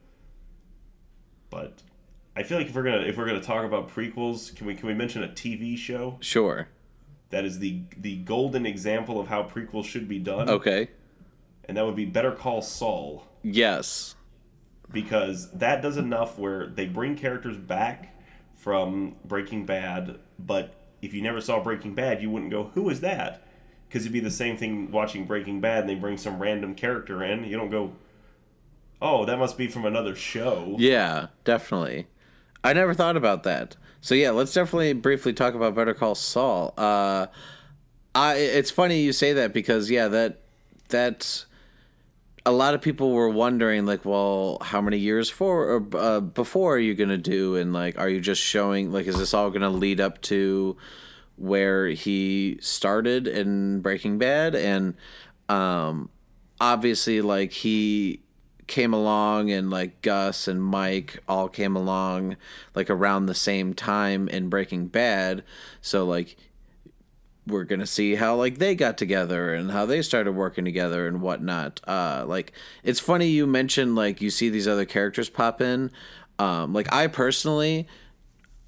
[1.49, 1.81] But
[2.35, 4.87] I feel like if we're gonna if we're gonna talk about prequels, can we can
[4.87, 6.67] we mention a TV show Sure.
[7.29, 10.49] that is the the golden example of how prequels should be done?
[10.49, 10.89] Okay.
[11.65, 13.25] And that would be Better Call Saul.
[13.41, 14.15] Yes.
[14.91, 18.15] because that does enough where they bring characters back
[18.55, 23.01] from Breaking Bad, but if you never saw Breaking Bad, you wouldn't go, "Who is
[23.01, 23.41] that?"
[23.87, 27.23] Because it'd be the same thing watching Breaking Bad, and they bring some random character
[27.23, 27.43] in.
[27.45, 27.93] You don't go,
[29.01, 32.07] "Oh, that must be from another show." Yeah, definitely.
[32.63, 33.75] I never thought about that.
[33.99, 36.73] So yeah, let's definitely briefly talk about Better Call Saul.
[36.77, 37.27] Uh,
[38.15, 40.39] I it's funny you say that because yeah, that
[40.89, 41.45] that
[42.45, 46.75] a lot of people were wondering like, well, how many years for or uh, before
[46.75, 49.69] are you gonna do, and like, are you just showing like, is this all gonna
[49.69, 50.75] lead up to
[51.37, 54.95] where he started in Breaking Bad, and
[55.49, 56.09] um,
[56.59, 58.21] obviously like he
[58.67, 62.37] came along and like Gus and Mike all came along
[62.75, 65.43] like around the same time in Breaking Bad.
[65.81, 66.37] So like
[67.45, 71.21] we're gonna see how like they got together and how they started working together and
[71.21, 71.81] whatnot.
[71.87, 75.91] Uh like it's funny you mentioned like you see these other characters pop in.
[76.39, 77.87] Um like I personally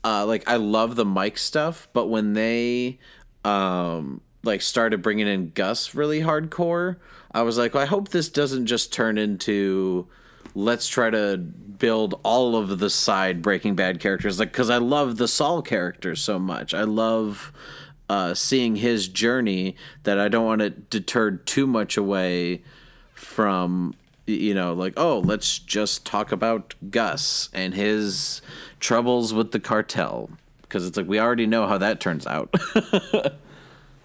[0.03, 2.99] uh like I love the Mike stuff, but when they
[3.43, 6.97] um like started bringing in Gus really hardcore,
[7.31, 10.07] I was like, well, I hope this doesn't just turn into
[10.53, 15.17] let's try to build all of the side Breaking Bad characters like cuz I love
[15.17, 16.73] the Saul character so much.
[16.73, 17.53] I love
[18.09, 22.63] uh, seeing his journey that I don't want it deterred too much away
[23.13, 23.95] from
[24.27, 28.41] you know like oh let's just talk about Gus and his
[28.79, 30.29] troubles with the cartel
[30.61, 32.53] because it's like we already know how that turns out.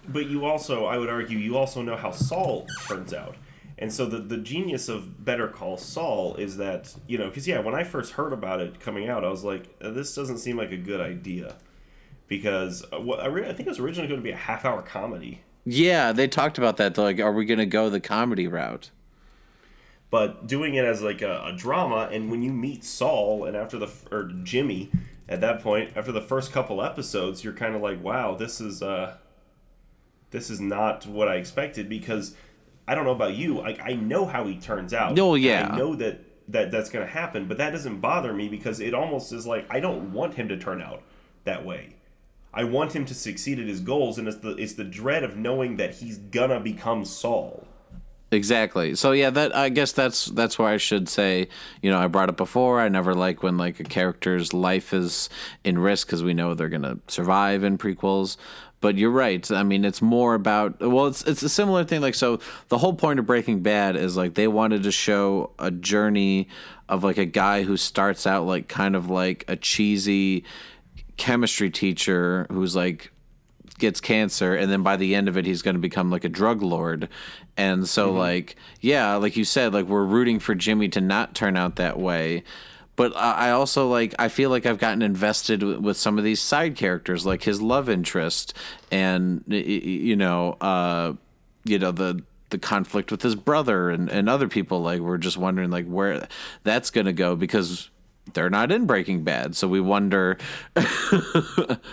[0.07, 3.35] But you also, I would argue, you also know how Saul turns out.
[3.77, 7.59] And so the, the genius of Better Call Saul is that, you know, because yeah,
[7.59, 10.57] when I first heard about it coming out, I was like, "Uh, this doesn't seem
[10.57, 11.55] like a good idea.
[12.31, 14.63] Because uh, what, I, re- I think it was originally going to be a half
[14.63, 15.41] hour comedy.
[15.65, 16.95] yeah, they talked about that.
[16.95, 18.89] They're like, are we gonna go the comedy route?
[20.09, 23.77] But doing it as like a, a drama, and when you meet Saul, and after
[23.77, 24.89] the, or Jimmy,
[25.27, 28.81] at that point, after the first couple episodes, you're kind of like, wow, this is,
[28.81, 29.17] uh,
[30.29, 32.33] this is not what I expected because
[32.87, 33.57] I don't know about you.
[33.57, 35.19] Like I know how he turns out.
[35.19, 35.69] Oh, yeah.
[35.69, 38.93] I know that that that's going to happen, but that doesn't bother me because it
[38.93, 41.03] almost is like I don't want him to turn out
[41.43, 41.97] that way.
[42.53, 45.37] I want him to succeed at his goals, and it's the it's the dread of
[45.37, 47.67] knowing that he's gonna become Saul.
[48.33, 48.95] Exactly.
[48.95, 51.49] So yeah, that I guess that's that's where I should say,
[51.81, 52.79] you know, I brought it before.
[52.79, 55.29] I never like when like a character's life is
[55.65, 58.37] in risk because we know they're gonna survive in prequels.
[58.79, 59.49] But you're right.
[59.51, 61.99] I mean, it's more about well, it's it's a similar thing.
[61.99, 62.39] Like so,
[62.69, 66.47] the whole point of Breaking Bad is like they wanted to show a journey
[66.87, 70.45] of like a guy who starts out like kind of like a cheesy
[71.21, 73.11] chemistry teacher who's like
[73.77, 76.29] gets cancer and then by the end of it he's going to become like a
[76.29, 77.07] drug lord.
[77.57, 81.55] And so like yeah like you said like we're rooting for jimmy to not turn
[81.55, 82.43] out that way.
[82.95, 86.75] But i also like i feel like i've gotten invested with, some of these side
[86.75, 88.55] characters like his love interest
[88.91, 91.13] and you know uh
[91.65, 95.37] you know the the conflict with his brother and, and other people like we're just
[95.37, 96.27] wondering like where
[96.63, 97.91] that's going to go because
[98.33, 100.37] they're not in breaking bad so we wonder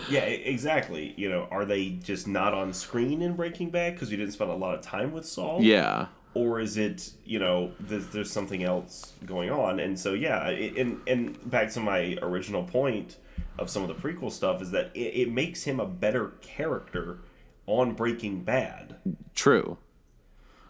[0.09, 1.13] Yeah, exactly.
[1.17, 4.51] You know, are they just not on screen in Breaking Bad because you didn't spend
[4.51, 5.61] a lot of time with Saul?
[5.61, 10.47] yeah or is it you know there's, there's something else going on and so yeah
[10.49, 13.17] and and back to my original point
[13.57, 17.19] of some of the prequel stuff is that it, it makes him a better character
[17.65, 18.95] on breaking bad
[19.33, 19.77] true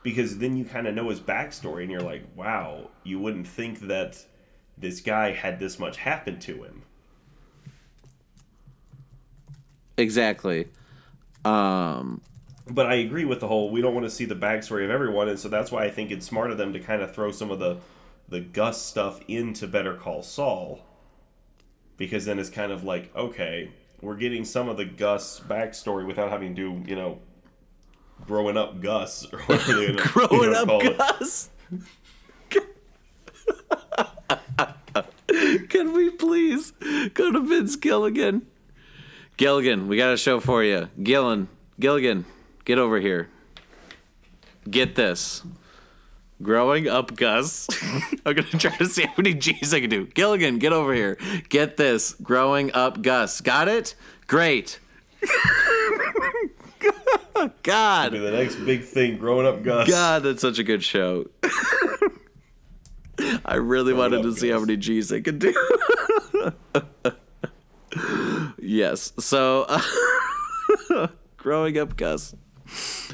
[0.01, 3.81] because then you kind of know his backstory and you're like wow you wouldn't think
[3.81, 4.23] that
[4.79, 6.83] this guy had this much happen to him
[9.97, 10.67] exactly
[11.45, 12.21] um
[12.71, 15.27] but I agree with the whole we don't want to see the backstory of everyone,
[15.27, 17.51] and so that's why I think it's smart of them to kind of throw some
[17.51, 17.77] of the
[18.27, 20.81] the Gus stuff into Better Call Saul,
[21.97, 23.71] because then it's kind of like okay,
[24.01, 27.19] we're getting some of the Gus backstory without having to you know
[28.25, 31.19] growing up Gus or whatever they gonna, Growing gonna call up.
[31.19, 31.49] Gus.
[35.69, 36.73] Can we please
[37.13, 38.45] go to Vince Gilligan?
[39.37, 40.89] Gilligan, we got a show for you.
[41.01, 41.47] Gillen,
[41.79, 42.25] Gilligan,
[42.65, 43.29] get over here.
[44.69, 45.43] Get this.
[46.41, 47.67] Growing up, Gus.
[48.25, 50.05] I'm gonna try to see how many G's I can do.
[50.07, 51.17] Gilligan, get over here.
[51.49, 52.13] Get this.
[52.13, 53.41] Growing up, Gus.
[53.41, 53.95] Got it?
[54.27, 54.79] Great.
[57.63, 58.11] God.
[58.11, 59.89] Be the next big thing, growing up Gus.
[59.89, 61.25] God, that's such a good show.
[63.45, 65.53] I really wanted to see how many G's they could do.
[68.59, 69.13] yes.
[69.19, 71.07] So, uh,
[71.37, 72.35] growing up, Gus.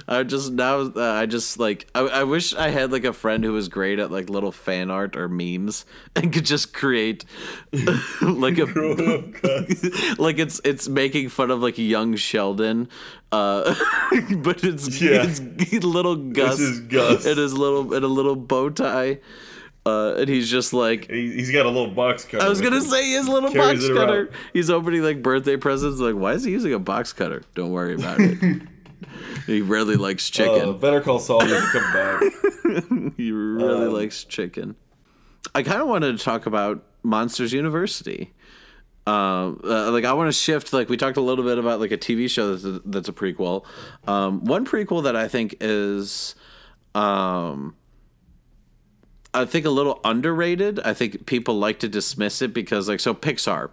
[0.06, 3.42] I just now uh, I just like I, I wish I had like a friend
[3.42, 5.86] who was great at like little fan art or memes
[6.18, 7.24] and could just create
[8.22, 12.90] like a up like it's it's making fun of like young Sheldon,
[13.32, 13.74] uh,
[14.40, 15.24] but it's Yeah.
[15.26, 15.40] it's
[15.86, 17.26] little Gus, Gus.
[17.26, 19.20] and his little and a little bow tie,
[19.86, 21.10] uh, and he's just like.
[21.10, 22.44] He, he's got a little box cutter.
[22.44, 24.32] I was gonna say his little box cutter.
[24.54, 26.00] He's opening like birthday presents.
[26.00, 27.44] Like, why is he using a box cutter?
[27.54, 28.62] Don't worry about it.
[29.46, 30.78] he really likes Uh, chicken.
[30.80, 33.14] Better call Saul needs to come back.
[33.18, 34.76] he really um, likes chicken.
[35.54, 38.34] I kind of wanted to talk about Monsters University.
[39.08, 40.74] Um, uh, like I want to shift.
[40.74, 43.14] Like we talked a little bit about like a TV show that's a, that's a
[43.14, 43.64] prequel.
[44.08, 46.34] Um, one prequel that I think is,
[46.96, 47.76] um,
[49.36, 50.80] I think a little underrated.
[50.80, 53.70] I think people like to dismiss it because like so Pixar,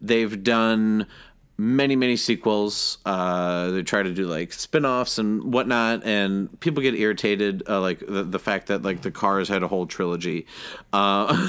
[0.00, 1.06] they've done
[1.60, 2.98] many many sequels.
[3.04, 8.00] Uh, they try to do like spin-offs and whatnot, and people get irritated uh, like
[8.00, 10.46] the, the fact that like the Cars had a whole trilogy,
[10.92, 11.48] uh,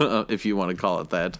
[0.28, 1.36] if you want to call it that.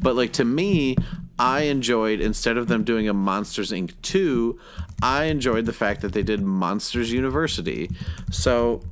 [0.00, 0.96] But like to me,
[1.38, 3.92] I enjoyed instead of them doing a Monsters Inc.
[4.02, 4.58] two,
[5.02, 7.90] I enjoyed the fact that they did Monsters University.
[8.30, 8.82] So.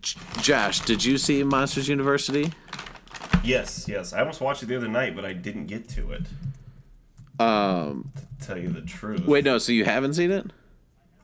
[0.00, 2.52] J- Josh, did you see Monsters University?
[3.44, 4.12] yes, yes.
[4.12, 6.22] I almost watched it the other night, but I didn't get to it.
[7.38, 9.26] Um, To tell you the truth.
[9.26, 9.58] wait, no.
[9.58, 10.46] So you haven't seen it?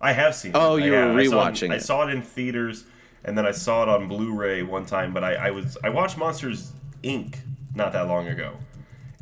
[0.01, 0.53] I have seen.
[0.55, 0.85] Oh, it.
[0.85, 1.17] you I were have.
[1.17, 2.85] I saw rewatching I saw it in theaters,
[3.25, 5.13] and then I saw it on Blu-ray one time.
[5.13, 7.37] But I, I was I watched Monsters Inc.
[7.75, 8.53] not that long ago,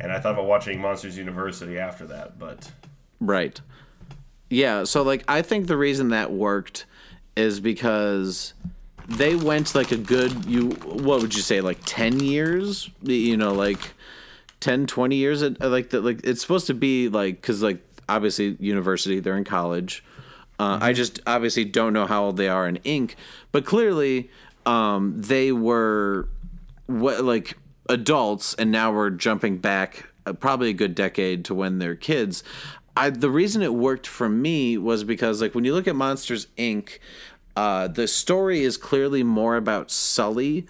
[0.00, 2.38] and I thought about watching Monsters University after that.
[2.38, 2.70] But
[3.20, 3.60] Right.
[4.50, 4.84] Yeah.
[4.84, 6.86] So like, I think the reason that worked
[7.36, 8.54] is because
[9.08, 10.70] they went like a good you.
[10.84, 11.60] What would you say?
[11.60, 12.90] Like ten years?
[13.02, 13.94] You know, like
[14.60, 15.42] 10, 20 years.
[15.42, 16.04] At, like that.
[16.04, 20.04] Like it's supposed to be like because like obviously university they're in college.
[20.60, 23.14] Uh, I just obviously don't know how old they are in ink,
[23.52, 24.28] but clearly
[24.66, 26.28] um, they were
[26.86, 27.56] what like
[27.88, 32.42] adults, and now we're jumping back uh, probably a good decade to when they're kids.
[32.96, 36.48] I the reason it worked for me was because like when you look at Monsters
[36.58, 36.98] Inc.,
[37.58, 40.66] uh, the story is clearly more about Sully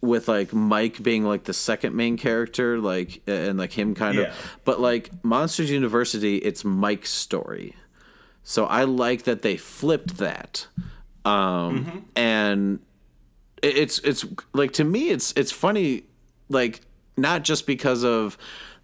[0.00, 4.24] with like Mike being like the second main character, like and like him kind Yeah.
[4.30, 4.58] of.
[4.64, 7.74] But like Monsters University, it's Mike's story.
[8.42, 10.66] So I like that they flipped that.
[11.24, 12.80] Um, and
[13.62, 16.04] it's it's like to me it's it's funny
[16.50, 16.80] like
[17.16, 18.36] not just because of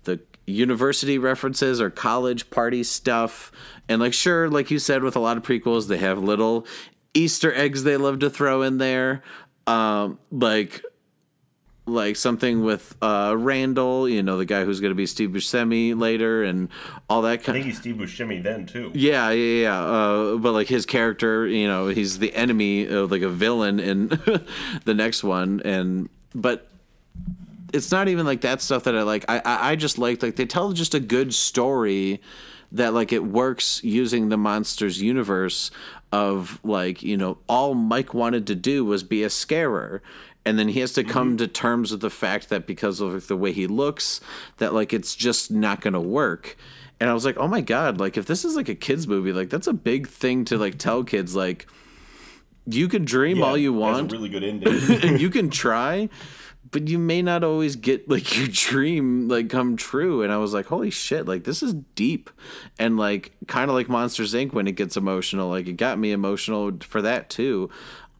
[0.04, 3.52] the university references or college party stuff
[3.90, 6.66] and like sure like you said with a lot of prequels they have little
[7.14, 9.22] easter eggs they love to throw in there
[9.66, 10.82] um like
[11.90, 15.98] like something with uh Randall, you know, the guy who's going to be Steve Buscemi
[15.98, 16.68] later and
[17.08, 18.90] all that I kind think he's Steve Buscemi then too.
[18.94, 19.80] yeah, yeah, yeah.
[19.80, 24.08] Uh, but like his character, you know, he's the enemy, of, like a villain in
[24.84, 26.68] the next one, and but
[27.72, 29.24] it's not even like that stuff that I like.
[29.28, 32.20] I I, I just like like they tell just a good story
[32.72, 35.70] that like it works using the monsters universe
[36.12, 40.02] of like you know all Mike wanted to do was be a scarer.
[40.46, 41.36] And then he has to come mm-hmm.
[41.36, 44.22] to terms with the fact that because of the way he looks,
[44.56, 46.56] that like it's just not going to work.
[46.98, 49.32] And I was like, oh my god, like if this is like a kids movie,
[49.32, 51.36] like that's a big thing to like tell kids.
[51.36, 51.66] Like
[52.66, 55.02] you can dream Yeah, all you want, a really good ending.
[55.02, 56.08] and you can try,
[56.72, 60.22] but you may not always get like your dream like come true.
[60.22, 62.30] And I was like, holy shit, like this is deep,
[62.78, 64.52] and like kind of like Monsters Inc.
[64.52, 67.70] when it gets emotional, like it got me emotional for that too.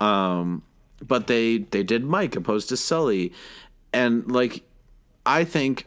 [0.01, 0.63] Um,
[1.07, 3.33] but they they did Mike opposed to Sully,
[3.93, 4.63] and like
[5.25, 5.87] I think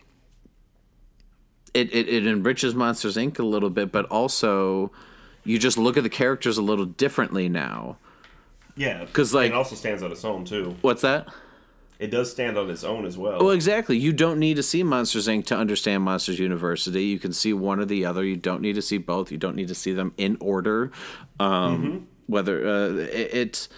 [1.74, 3.40] it, it, it enriches Monsters Inc.
[3.40, 4.92] a little bit, but also
[5.44, 7.98] you just look at the characters a little differently now.
[8.76, 10.76] yeah because like- it also stands on its own too.
[10.82, 11.28] What's that?
[12.00, 13.40] It does stand on its own as well.
[13.40, 13.98] Well, exactly.
[13.98, 15.46] You don't need to see Monsters Inc.
[15.46, 17.06] to understand Monsters University.
[17.06, 18.24] You can see one or the other.
[18.24, 19.32] You don't need to see both.
[19.32, 20.92] You don't need to see them in order.
[21.40, 23.70] Um, whether uh, it, it's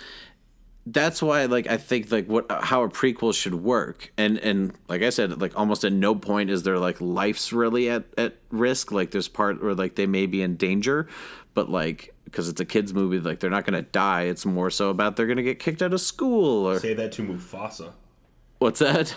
[0.88, 5.02] that's why like I think like what how a prequel should work and and like
[5.02, 8.92] I said like almost at no point is there like life's really at at risk
[8.92, 11.08] like there's part where like they may be in danger
[11.56, 14.90] but like because it's a kids movie like they're not gonna die it's more so
[14.90, 17.94] about they're gonna get kicked out of school or Say that to Mufasa.
[18.60, 19.16] What's that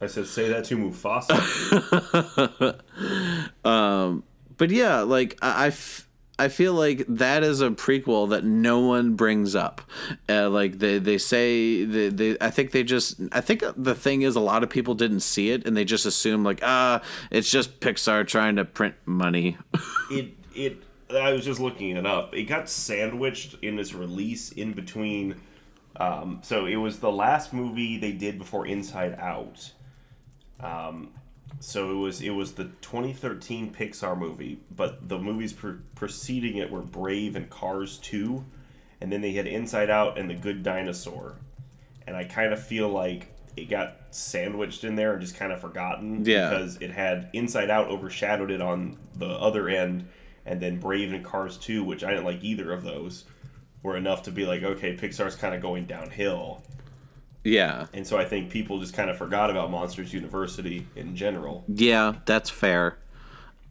[0.00, 1.34] I said, say that to Mufasa.
[4.56, 6.08] but yeah like I, I f-
[6.40, 9.82] I feel like that is a prequel that no one brings up.
[10.28, 14.22] Uh, like they, they say they, they I think they just I think the thing
[14.22, 17.02] is a lot of people didn't see it and they just assume like ah
[17.32, 19.58] it's just Pixar trying to print money.
[20.12, 22.34] it it I was just looking it up.
[22.34, 25.40] It got sandwiched in its release in between.
[25.98, 29.72] Um, so it was the last movie they did before Inside Out.
[30.60, 31.10] Um,
[31.60, 36.70] so it was it was the 2013 Pixar movie, but the movies pre- preceding it
[36.70, 38.44] were Brave and Cars 2,
[39.00, 41.36] and then they had Inside Out and The Good Dinosaur.
[42.06, 45.60] And I kind of feel like it got sandwiched in there and just kind of
[45.60, 46.48] forgotten Yeah.
[46.48, 50.06] because it had Inside Out overshadowed it on the other end,
[50.46, 53.24] and then Brave and Cars 2, which I didn't like either of those,
[53.82, 56.62] were enough to be like, okay, Pixar's kind of going downhill.
[57.44, 57.86] yeah.
[57.94, 61.64] And so I think people just kind of forgot about Monsters University in general.
[61.68, 62.98] Yeah, that's fair.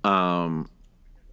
[0.03, 0.69] Um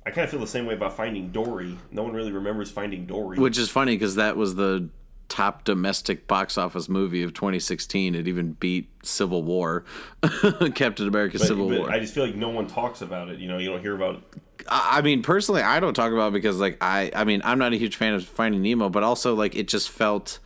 [0.07, 1.79] I kind of feel the same way about Finding Dory.
[1.91, 3.39] No one really remembers Finding Dory.
[3.39, 4.89] which is funny cuz that was the
[5.29, 8.15] top domestic box office movie of 2016.
[8.15, 9.85] It even beat Civil War.
[10.75, 11.91] Captain America but, Civil but War.
[11.91, 13.39] I just feel like no one talks about it.
[13.39, 14.23] You know, you don't hear about.
[14.69, 17.59] I I mean, personally, I don't talk about it because, like, I, I mean, I'm
[17.59, 20.39] not a huge fan of Finding Nemo, but also, like, it just felt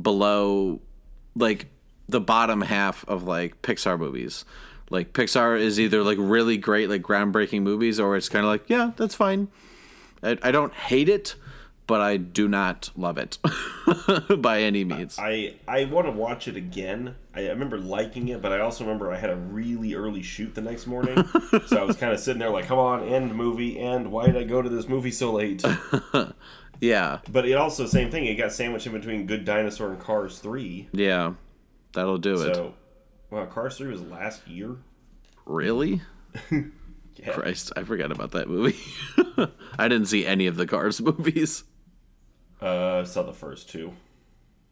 [0.00, 0.80] below,
[1.34, 1.66] like,
[2.08, 4.44] the bottom half of like Pixar movies.
[4.90, 8.68] Like, Pixar is either like really great, like groundbreaking movies, or it's kind of like,
[8.68, 9.48] yeah, that's fine.
[10.22, 11.34] I, I don't hate it,
[11.88, 13.38] but I do not love it
[14.42, 15.18] by any means.
[15.18, 17.16] I I want to watch it again.
[17.34, 20.54] I, I remember liking it, but I also remember I had a really early shoot
[20.54, 21.24] the next morning,
[21.66, 24.36] so I was kind of sitting there like, "Come on, end movie, and why did
[24.36, 25.64] I go to this movie so late?"
[26.80, 28.26] yeah, But it also same thing.
[28.26, 30.88] It got sandwiched in between Good Dinosaur and Cars Three.
[30.92, 31.32] yeah,
[31.94, 32.54] that'll do it.
[32.54, 32.74] So,
[33.30, 34.76] wow, Cars Three was last year.
[35.46, 36.02] Really?
[36.50, 37.32] Yeah.
[37.32, 38.78] Christ, I forgot about that movie.
[39.78, 41.64] I didn't see any of the Cars movies.
[42.60, 43.92] Uh, I saw the first two.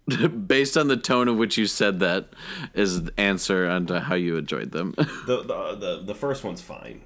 [0.46, 2.28] Based on the tone of which you said that,
[2.74, 4.94] is the answer onto how you enjoyed them.
[5.26, 7.02] The the the, the first one's fine.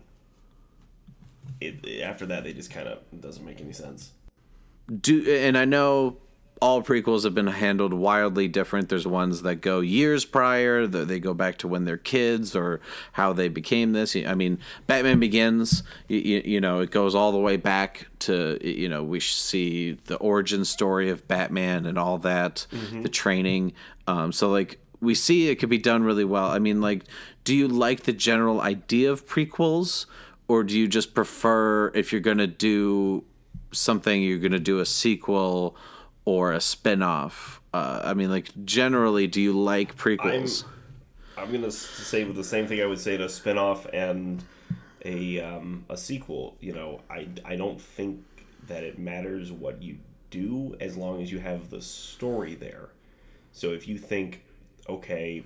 [1.60, 4.12] It, after that, they just kind of doesn't make any sense.
[5.00, 6.18] Do and I know
[6.60, 8.90] all prequels have been handled wildly different.
[8.90, 12.80] There's ones that go years prior, they go back to when they're kids or
[13.12, 14.14] how they became this.
[14.14, 18.88] I mean, Batman Begins, you, you know, it goes all the way back to you
[18.88, 22.66] know we see the origin story of Batman and all that,
[23.02, 23.72] the training.
[24.06, 26.50] Um, so like we see it could be done really well.
[26.50, 27.04] I mean, like,
[27.44, 30.06] do you like the general idea of prequels?
[30.46, 33.24] Or do you just prefer if you're gonna do
[33.72, 35.76] something you're going to do a sequel
[36.24, 40.64] or a spin-off uh, i mean like generally do you like prequels
[41.40, 44.44] I'm gonna say the same thing I would say to a spinoff and
[45.04, 46.56] a um, a sequel.
[46.60, 48.22] You know, I I don't think
[48.66, 49.98] that it matters what you
[50.28, 52.90] do as long as you have the story there.
[53.52, 54.44] So if you think,
[54.88, 55.44] okay,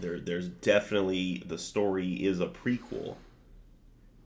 [0.00, 3.14] there there's definitely the story is a prequel,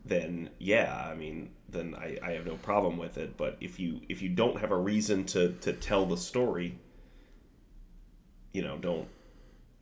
[0.04, 3.36] then yeah, I mean, then I, I have no problem with it.
[3.36, 6.78] But if you if you don't have a reason to to tell the story,
[8.52, 9.08] you know, don't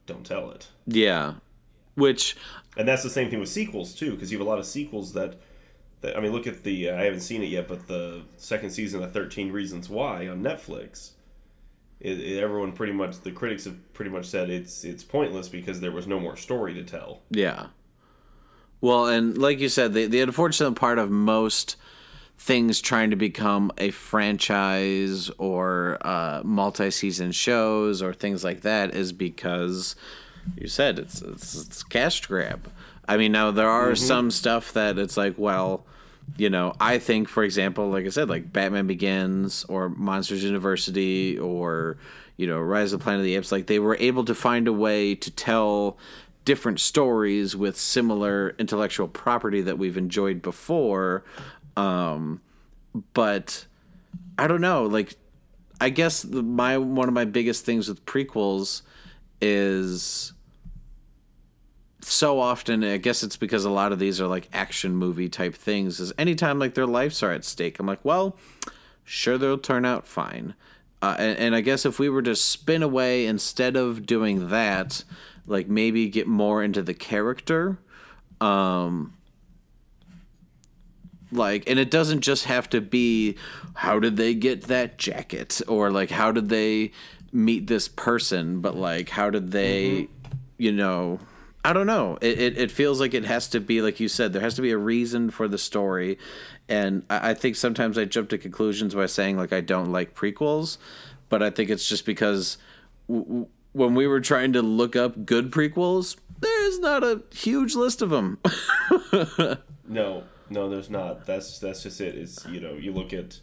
[0.07, 0.69] don't tell it.
[0.87, 1.35] yeah
[1.95, 2.37] which
[2.77, 5.13] And that's the same thing with sequels too, because you have a lot of sequels
[5.15, 5.35] that,
[6.01, 8.71] that I mean, look at the uh, I haven't seen it yet, but the second
[8.71, 11.11] season of Thirteen Reasons Why on Netflix.
[12.01, 15.81] It, it- everyone pretty much the critics have pretty much said it's it's pointless because
[15.81, 17.23] there was no more story to tell.
[17.31, 17.67] yeah
[18.81, 21.77] well and like you said the, the unfortunate part of most
[22.39, 29.13] things trying to become a franchise or uh, multi-season shows or things like that is
[29.13, 29.97] because
[30.57, 32.71] you said it's it's, it's cash grab.
[33.09, 35.87] I mean, now there are some stuff that it's like, well,
[36.37, 41.39] you know, I think, for example, like I said, like Batman Begins or Monsters University
[41.39, 41.97] or
[42.37, 44.69] you know Rise of the Planet of the Apes, like they were able to find
[44.69, 45.97] a way to tell
[46.49, 51.23] different stories with similar intellectual property that we've enjoyed before.
[51.77, 52.41] Um,
[53.13, 53.67] but
[54.39, 55.15] I don't know, like
[55.79, 58.81] I guess the, my one of my biggest things with prequels
[59.43, 60.33] is
[62.01, 65.55] so often I guess it's because a lot of these are like action movie type
[65.55, 68.39] things is anytime like their lives are at stake I'm like well
[69.05, 70.55] sure they'll turn out fine.
[71.03, 75.05] Uh, and, and I guess if we were to spin away instead of doing that,
[75.49, 77.79] like maybe get more into the character,
[78.41, 79.15] um,
[81.33, 83.37] like and it doesn't just have to be
[83.75, 85.61] how did they get that jacket?
[85.69, 86.93] Or like how did they
[87.33, 88.61] meet this person?
[88.61, 90.09] But like how did they
[90.57, 91.21] you know
[91.65, 92.19] i don't know.
[92.21, 94.63] It, it, it feels like it has to be like you said there has to
[94.63, 96.19] be a reason for the story.
[96.69, 100.15] And I, I think sometimes i jump to conclusions by saying like i don't like
[100.15, 100.79] prequels.
[101.29, 102.59] But i think it's just because
[103.09, 107.75] w- w- when we were trying to look up good prequels there's not a huge
[107.75, 108.39] list of them
[109.89, 111.25] No, no, there's not.
[111.25, 112.15] That's that's just it.
[112.15, 113.41] It's you know you look at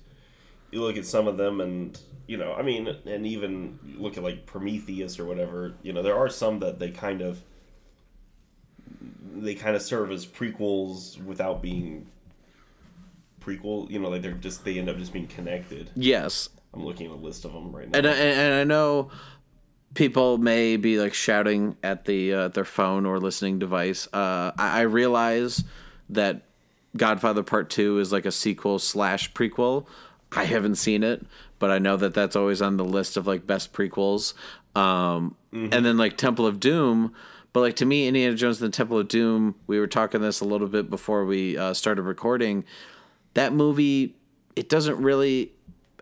[0.72, 4.24] you look at some of them and you know I mean and even look at
[4.24, 5.74] like Prometheus or whatever.
[5.82, 7.42] You know there are some that they kind of
[9.36, 12.08] they kind of serve as prequels without being
[13.42, 13.90] prequel.
[13.90, 15.90] You know like they're just they end up just being connected.
[15.96, 17.98] yes I'm looking at a list of them right now.
[17.98, 19.10] and I, and I know
[19.96, 24.08] people may be like shouting at the uh, their phone or listening device.
[24.14, 25.64] Uh, I, I realize
[26.10, 26.44] that
[26.96, 29.88] Godfather Part Two is like a sequel slash prequel.
[30.32, 31.26] I haven't seen it,
[31.60, 34.34] but I know that that's always on the list of like best prequels.
[34.76, 35.36] Um,
[35.72, 37.14] And then like Temple of Doom.
[37.54, 40.42] But like to me, Indiana Jones and the Temple of Doom, we were talking this
[40.42, 42.66] a little bit before we uh, started recording.
[43.34, 44.16] That movie,
[44.58, 45.54] it doesn't really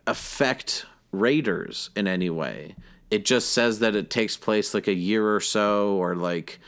[0.06, 2.74] affect Raiders in any way.
[3.14, 6.58] It just says that it takes place like a year or so or like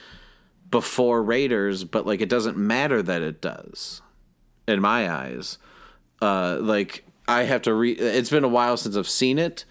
[0.70, 4.00] before Raiders, but like it doesn't matter that it does
[4.68, 5.58] in my eyes.
[6.22, 8.00] Uh like I have to read.
[8.00, 9.64] it's been a while since I've seen it,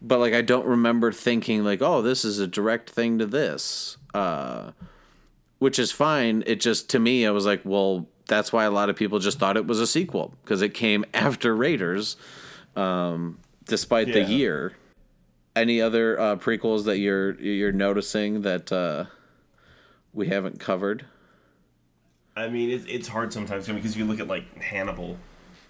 [0.00, 3.98] but like I don't remember thinking like, "Oh, this is a direct thing to this."
[4.14, 4.70] Uh
[5.58, 6.42] which is fine.
[6.46, 9.38] It just to me I was like, "Well, that's why a lot of people just
[9.38, 12.16] thought it was a sequel because it came after Raiders."
[12.76, 14.72] Um despite the year.
[15.58, 19.06] Any other uh, prequels that you're you're noticing that uh,
[20.12, 21.04] we haven't covered?
[22.36, 25.18] I mean it's it's hard sometimes because if you look at like Hannibal,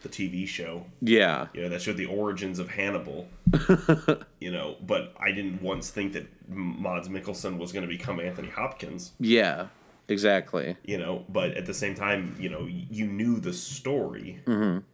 [0.03, 0.84] the TV show.
[1.01, 3.28] Yeah, you know that showed the origins of Hannibal.
[4.41, 8.49] you know, but I didn't once think that Mads Mikkelsen was going to become Anthony
[8.49, 9.12] Hopkins.
[9.18, 9.68] yeah,
[10.09, 10.76] exactly.
[10.84, 14.41] You know, but at the same time, you know, you knew the story.
[14.45, 14.84] Mm-hmm.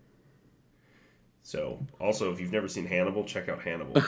[1.47, 4.03] So, also, if you've never seen Hannibal, check out Hannibal.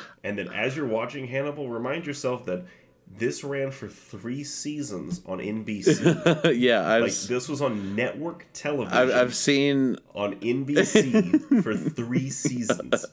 [0.24, 2.64] and then, as you're watching Hannibal, remind yourself that
[3.06, 6.56] this ran for three seasons on NBC.
[6.58, 8.96] yeah, I've like this was on network television.
[8.96, 13.04] I've, I've seen on NBC for three seasons,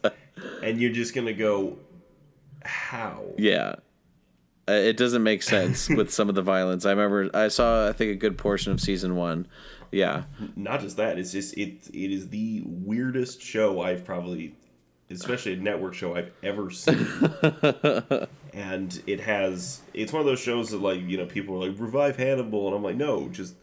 [0.63, 1.77] and you're just gonna go,
[2.63, 3.25] how?
[3.37, 3.75] yeah.
[4.69, 6.85] Uh, it doesn't make sense with some of the violence.
[6.85, 9.47] I remember I saw I think a good portion of season one.
[9.91, 10.23] Yeah,
[10.55, 11.87] Not just that, it's just it.
[11.93, 14.55] It is the weirdest show I've probably,
[15.09, 17.07] especially a network show I've ever seen.
[18.53, 19.81] and it has.
[19.93, 22.75] It's one of those shows that like you know people are like revive Hannibal, and
[22.75, 23.55] I'm like no, just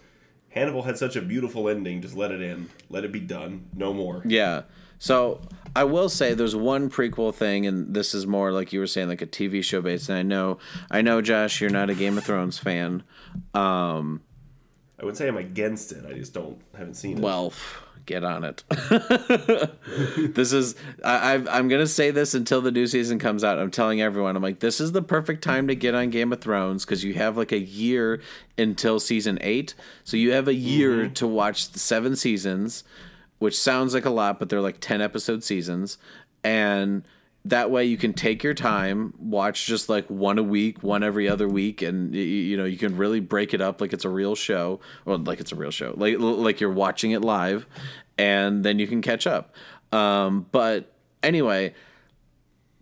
[0.51, 2.01] Hannibal had such a beautiful ending.
[2.03, 2.71] Just let it end.
[2.91, 3.67] Let it be done.
[3.75, 4.23] No more.
[4.25, 4.63] yeah.
[4.99, 5.43] So
[5.75, 9.09] I will say there's one prequel thing, and this is more like you were saying,
[9.09, 10.09] like a TV show based.
[10.09, 10.59] And I know,
[10.91, 13.03] I know, Josh, you're not a Game of Thrones fan.
[13.53, 14.23] Um,
[15.01, 16.07] I would say I'm against it.
[16.07, 17.23] I just don't haven't seen it.
[17.23, 17.53] Well,
[18.07, 18.65] get on it.
[20.35, 20.75] this is
[21.05, 23.59] I, I'm gonna say this until the new season comes out.
[23.59, 24.37] I'm telling everyone.
[24.37, 27.15] I'm like, this is the perfect time to get on Game of Thrones because you
[27.15, 28.23] have like a year
[28.57, 29.75] until season eight,
[30.05, 31.13] so you have a year mm-hmm.
[31.15, 32.85] to watch the seven seasons,
[33.39, 35.99] which sounds like a lot, but they're like ten episode seasons,
[36.43, 37.03] and
[37.51, 41.29] that way you can take your time watch just like one a week one every
[41.29, 44.35] other week and you know you can really break it up like it's a real
[44.35, 44.81] show.
[45.05, 45.95] Or like it's a real show.
[45.97, 47.67] Like like you're watching it live
[48.19, 49.55] and then you can catch up.
[49.93, 50.93] Um, but
[51.23, 51.75] anyway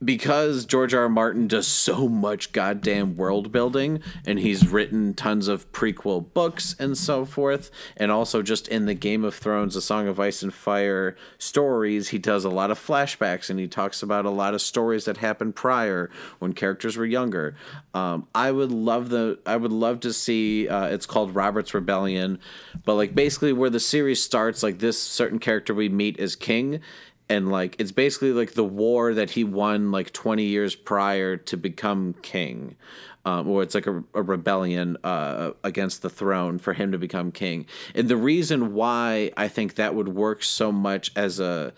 [0.02, 1.02] because George R.
[1.02, 1.08] R.
[1.08, 6.96] Martin does so much goddamn world building and he's written tons of prequel books and
[6.96, 10.52] so forth, and also just in the Game of Thrones, A Song of Ice and
[10.52, 14.62] Fire stories, he does a lot of flashbacks and he talks about a lot of
[14.62, 17.54] stories that happened prior when characters were younger.
[17.92, 22.38] Um, I would love the I would love to see uh, it's called Robert's Rebellion,
[22.84, 26.80] but like basically where the series starts, like this certain character we meet is king
[27.28, 31.56] and like it's basically like the war that he won like 20 years prior to
[31.56, 32.76] become king
[33.24, 37.32] um, or it's like a, a rebellion uh, against the throne for him to become
[37.32, 37.66] king.
[37.94, 41.72] And the reason why i think that would work so much as a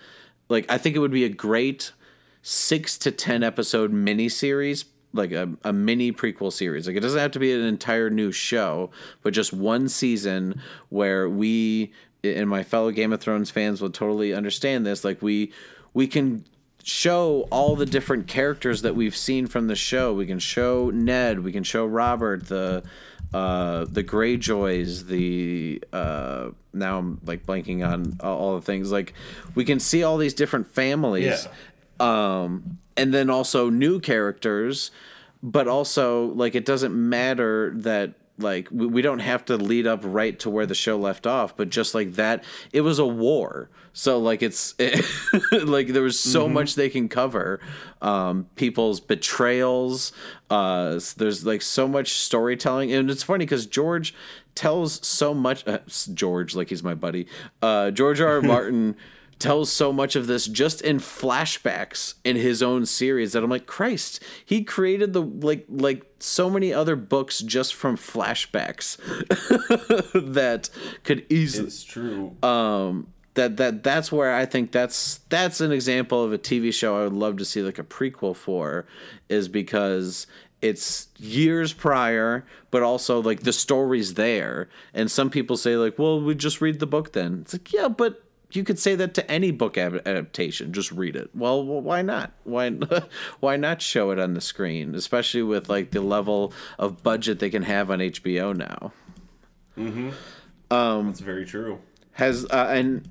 [0.49, 1.93] like i think it would be a great
[2.43, 6.87] six to ten episode miniseries like a, a mini prequel series.
[6.87, 8.91] Like it doesn't have to be an entire new show
[9.23, 11.93] but just one season where we
[12.35, 15.53] and my fellow game of thrones fans will totally understand this like we
[15.95, 16.45] we can
[16.87, 20.15] show all the different characters that we've seen from the show.
[20.15, 22.85] We can show Ned, we can show Robert, the
[23.35, 28.93] uh, the Greyjoys, the uh, now I'm like blanking on all, the things.
[28.93, 29.15] Like
[29.57, 31.49] we can see all these different families,
[32.01, 32.43] yeah.
[32.43, 34.93] um, and then also new characters,
[35.43, 40.01] but also like it doesn't matter that like we, we don't have to lead up
[40.03, 43.71] right to where the show left off but just like that it was a war
[43.93, 45.05] so like it's it,
[45.67, 47.61] like there was so much they can cover
[48.03, 50.13] um people's betrayals
[50.51, 54.15] uh there's like so much storytelling and it's funny because george
[54.55, 55.79] tells so much uh,
[56.13, 57.27] george like he's my buddy
[57.63, 58.37] uh george r.
[58.37, 58.43] R.
[58.43, 58.97] martin
[59.39, 63.67] tells so much of this just in flashbacks in his own series that I'm like,
[63.67, 68.97] Christ, he created the like like so many other books just from flashbacks
[70.35, 70.71] that
[71.05, 72.35] could easily It's true.
[72.43, 76.99] um that that that's where I think that's that's an example of a TV show
[76.99, 78.87] I would love to see like a prequel for
[79.29, 80.27] is because
[80.63, 86.19] it's years prior but also like the story's there and some people say like well
[86.19, 88.23] we just read the book then it's like yeah but
[88.57, 90.73] you could say that to any book adaptation.
[90.73, 91.31] Just read it.
[91.35, 92.33] Well wh- why not?
[92.45, 92.71] Why
[93.41, 94.95] why not show it on the screen?
[94.95, 98.93] Especially with like the level of budget they can have on HBO now.
[99.77, 100.11] Mm-hmm.
[100.75, 101.81] Um, That's very true.
[102.13, 103.09] has uh, and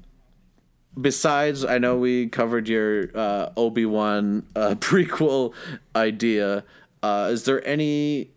[1.00, 5.54] besides i know we covered your uh, obi-wan uh, prequel
[5.96, 6.64] idea.
[7.04, 8.32] Uh, is there any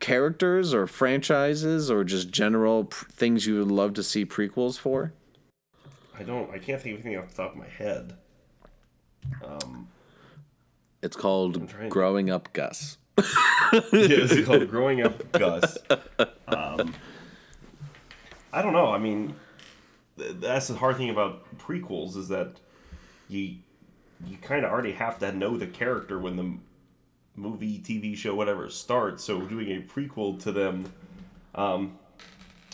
[0.00, 5.12] characters or franchises or just general pr- things you would love to see prequels for
[6.20, 6.50] I don't.
[6.52, 8.14] I can't think of anything off the top of my head.
[11.02, 12.98] it's called trying to- growing up gus
[13.72, 15.78] yeah, it's called Growing Up Gus.
[16.48, 16.94] Um,
[18.52, 18.92] I don't know.
[18.92, 19.34] I mean,
[20.16, 22.56] that's the hard thing about prequels is that
[23.28, 23.56] you
[24.26, 26.52] you kind of already have to know the character when the
[27.36, 29.24] movie, TV show, whatever starts.
[29.24, 30.92] So doing a prequel to them,
[31.54, 31.98] um,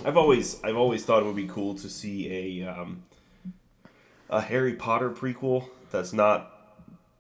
[0.05, 3.03] I've always I've always thought it would be cool to see a um,
[4.31, 6.75] a Harry Potter prequel that's not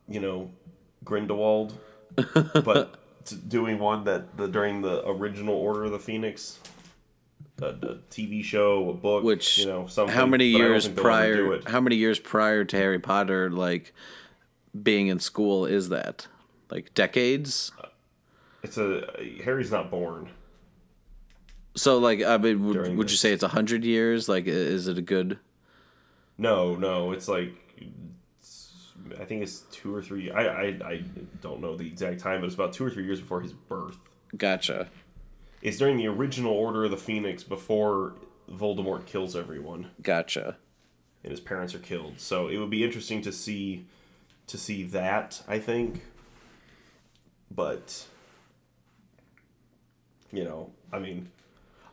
[0.08, 0.50] you know
[1.04, 1.74] Grindelwald
[2.64, 2.96] but
[3.48, 6.58] doing one that the during the original Order of the Phoenix,
[7.60, 10.14] a, a TV show, a book, which you know, something.
[10.14, 11.68] how many but I don't years prior it.
[11.68, 13.92] how many years prior to harry potter like
[14.82, 16.26] being in school is that
[16.70, 17.86] like decades uh,
[18.62, 19.08] It's a
[19.44, 20.28] Harry's not born.
[21.76, 24.28] So like I mean, would, would you say it's a hundred years?
[24.28, 25.38] Like, is it a good?
[26.38, 27.54] No, no, it's like
[28.38, 30.30] it's, I think it's two or three.
[30.30, 31.04] I, I I
[31.40, 33.96] don't know the exact time, but it's about two or three years before his birth.
[34.36, 34.88] Gotcha.
[35.62, 38.14] It's during the original Order of the Phoenix before
[38.50, 39.90] Voldemort kills everyone.
[40.02, 40.56] Gotcha.
[41.24, 42.20] and his parents are killed.
[42.20, 43.86] So it would be interesting to see
[44.48, 46.04] to see that, I think.
[47.50, 48.06] But
[50.32, 51.30] you know, I mean,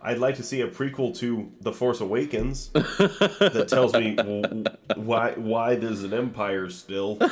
[0.06, 5.32] I'd like to see a prequel to The Force Awakens that tells me w- why
[5.32, 7.18] why there's an empire still.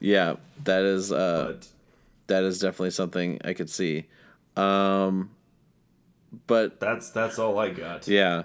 [0.00, 1.68] Yeah, that is uh, But
[2.26, 4.06] that is definitely something I could see.
[4.56, 5.30] Um,
[6.46, 8.06] but that's that's all I got.
[8.06, 8.44] Yeah.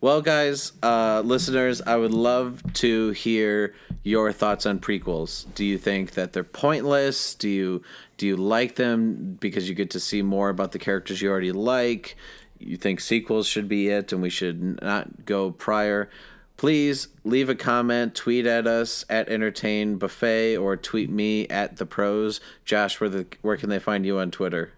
[0.00, 5.46] Well, guys, uh, listeners, I would love to hear your thoughts on prequels.
[5.54, 7.34] Do you think that they're pointless?
[7.34, 7.82] Do you
[8.18, 11.52] do you like them because you get to see more about the characters you already
[11.52, 12.16] like?
[12.58, 16.10] You think sequels should be it, and we should not go prior?
[16.58, 21.86] Please leave a comment, tweet at us at Entertain Buffet, or tweet me at the
[21.86, 22.40] proze.
[22.66, 24.72] Josh, where the where can they find you on Twitter?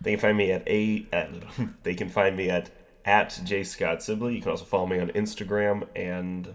[0.00, 1.30] They can find me at a at,
[1.82, 2.70] they can find me at
[3.04, 4.34] at J Scott Sibley.
[4.36, 6.54] You can also follow me on Instagram and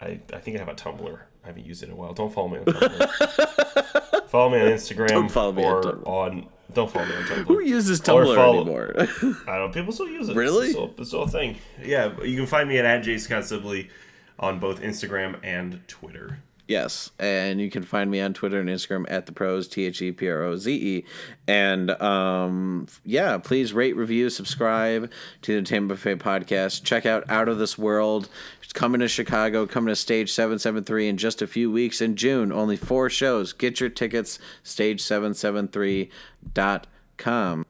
[0.00, 1.18] I I think I have a Tumblr.
[1.42, 2.12] I haven't used it in a while.
[2.14, 4.28] Don't follow me on Tumblr.
[4.28, 6.06] follow me on Instagram Don't follow me on or Tumblr.
[6.06, 7.46] on don't follow me on Tumblr.
[7.46, 8.94] Who uses Tumblr follow- anymore?
[9.48, 9.72] I don't.
[9.72, 10.36] People still use it.
[10.36, 10.66] Really?
[10.68, 11.56] It's still, it's still a thing.
[11.82, 13.90] Yeah, you can find me at, at J Scott Sibley
[14.38, 16.38] on both Instagram and Twitter.
[16.66, 20.00] Yes, and you can find me on Twitter and Instagram at the proze T H
[20.00, 21.04] E P R O Z E,
[21.46, 25.10] and um, yeah, please rate, review, subscribe
[25.42, 26.82] to the Entertainment Buffet podcast.
[26.82, 28.30] Check out Out of This World.
[28.62, 32.00] It's coming to Chicago, coming to Stage Seven Seven Three in just a few weeks
[32.00, 32.50] in June.
[32.50, 33.52] Only four shows.
[33.52, 34.38] Get your tickets.
[34.62, 36.08] Stage Seven Seven Three
[36.54, 36.86] dot
[37.18, 37.66] com.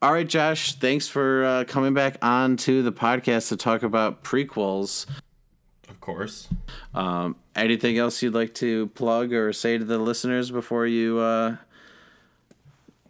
[0.00, 0.76] All right, Josh.
[0.76, 5.04] Thanks for uh, coming back on to the podcast to talk about prequels.
[5.88, 6.48] Of course.
[6.94, 11.56] Um, anything else you'd like to plug or say to the listeners before you uh,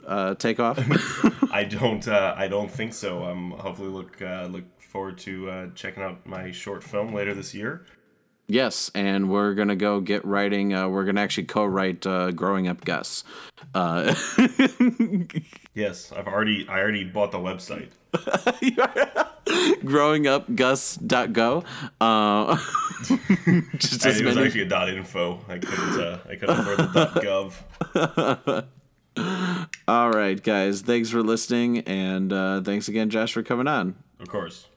[0.06, 0.78] uh, take off?
[1.52, 2.06] I don't.
[2.06, 3.24] Uh, I don't think so.
[3.24, 7.54] Um, hopefully, look uh, look forward to uh, checking out my short film later this
[7.54, 7.84] year.
[8.50, 10.72] Yes, and we're gonna go get writing.
[10.72, 13.22] Uh, we're gonna actually co-write uh, "Growing Up Gus."
[13.74, 14.14] Uh,
[15.74, 17.90] yes, I've already I already bought the website.
[19.48, 21.64] growingupgus.go.
[22.00, 22.56] Uh,
[23.78, 25.40] just as it was actually a dot .info.
[25.48, 28.64] I couldn't uh, I couldn't afford the
[29.16, 29.18] .gov.
[29.88, 30.82] All right, guys.
[30.82, 33.96] Thanks for listening, and uh, thanks again, Josh, for coming on.
[34.20, 34.67] Of course.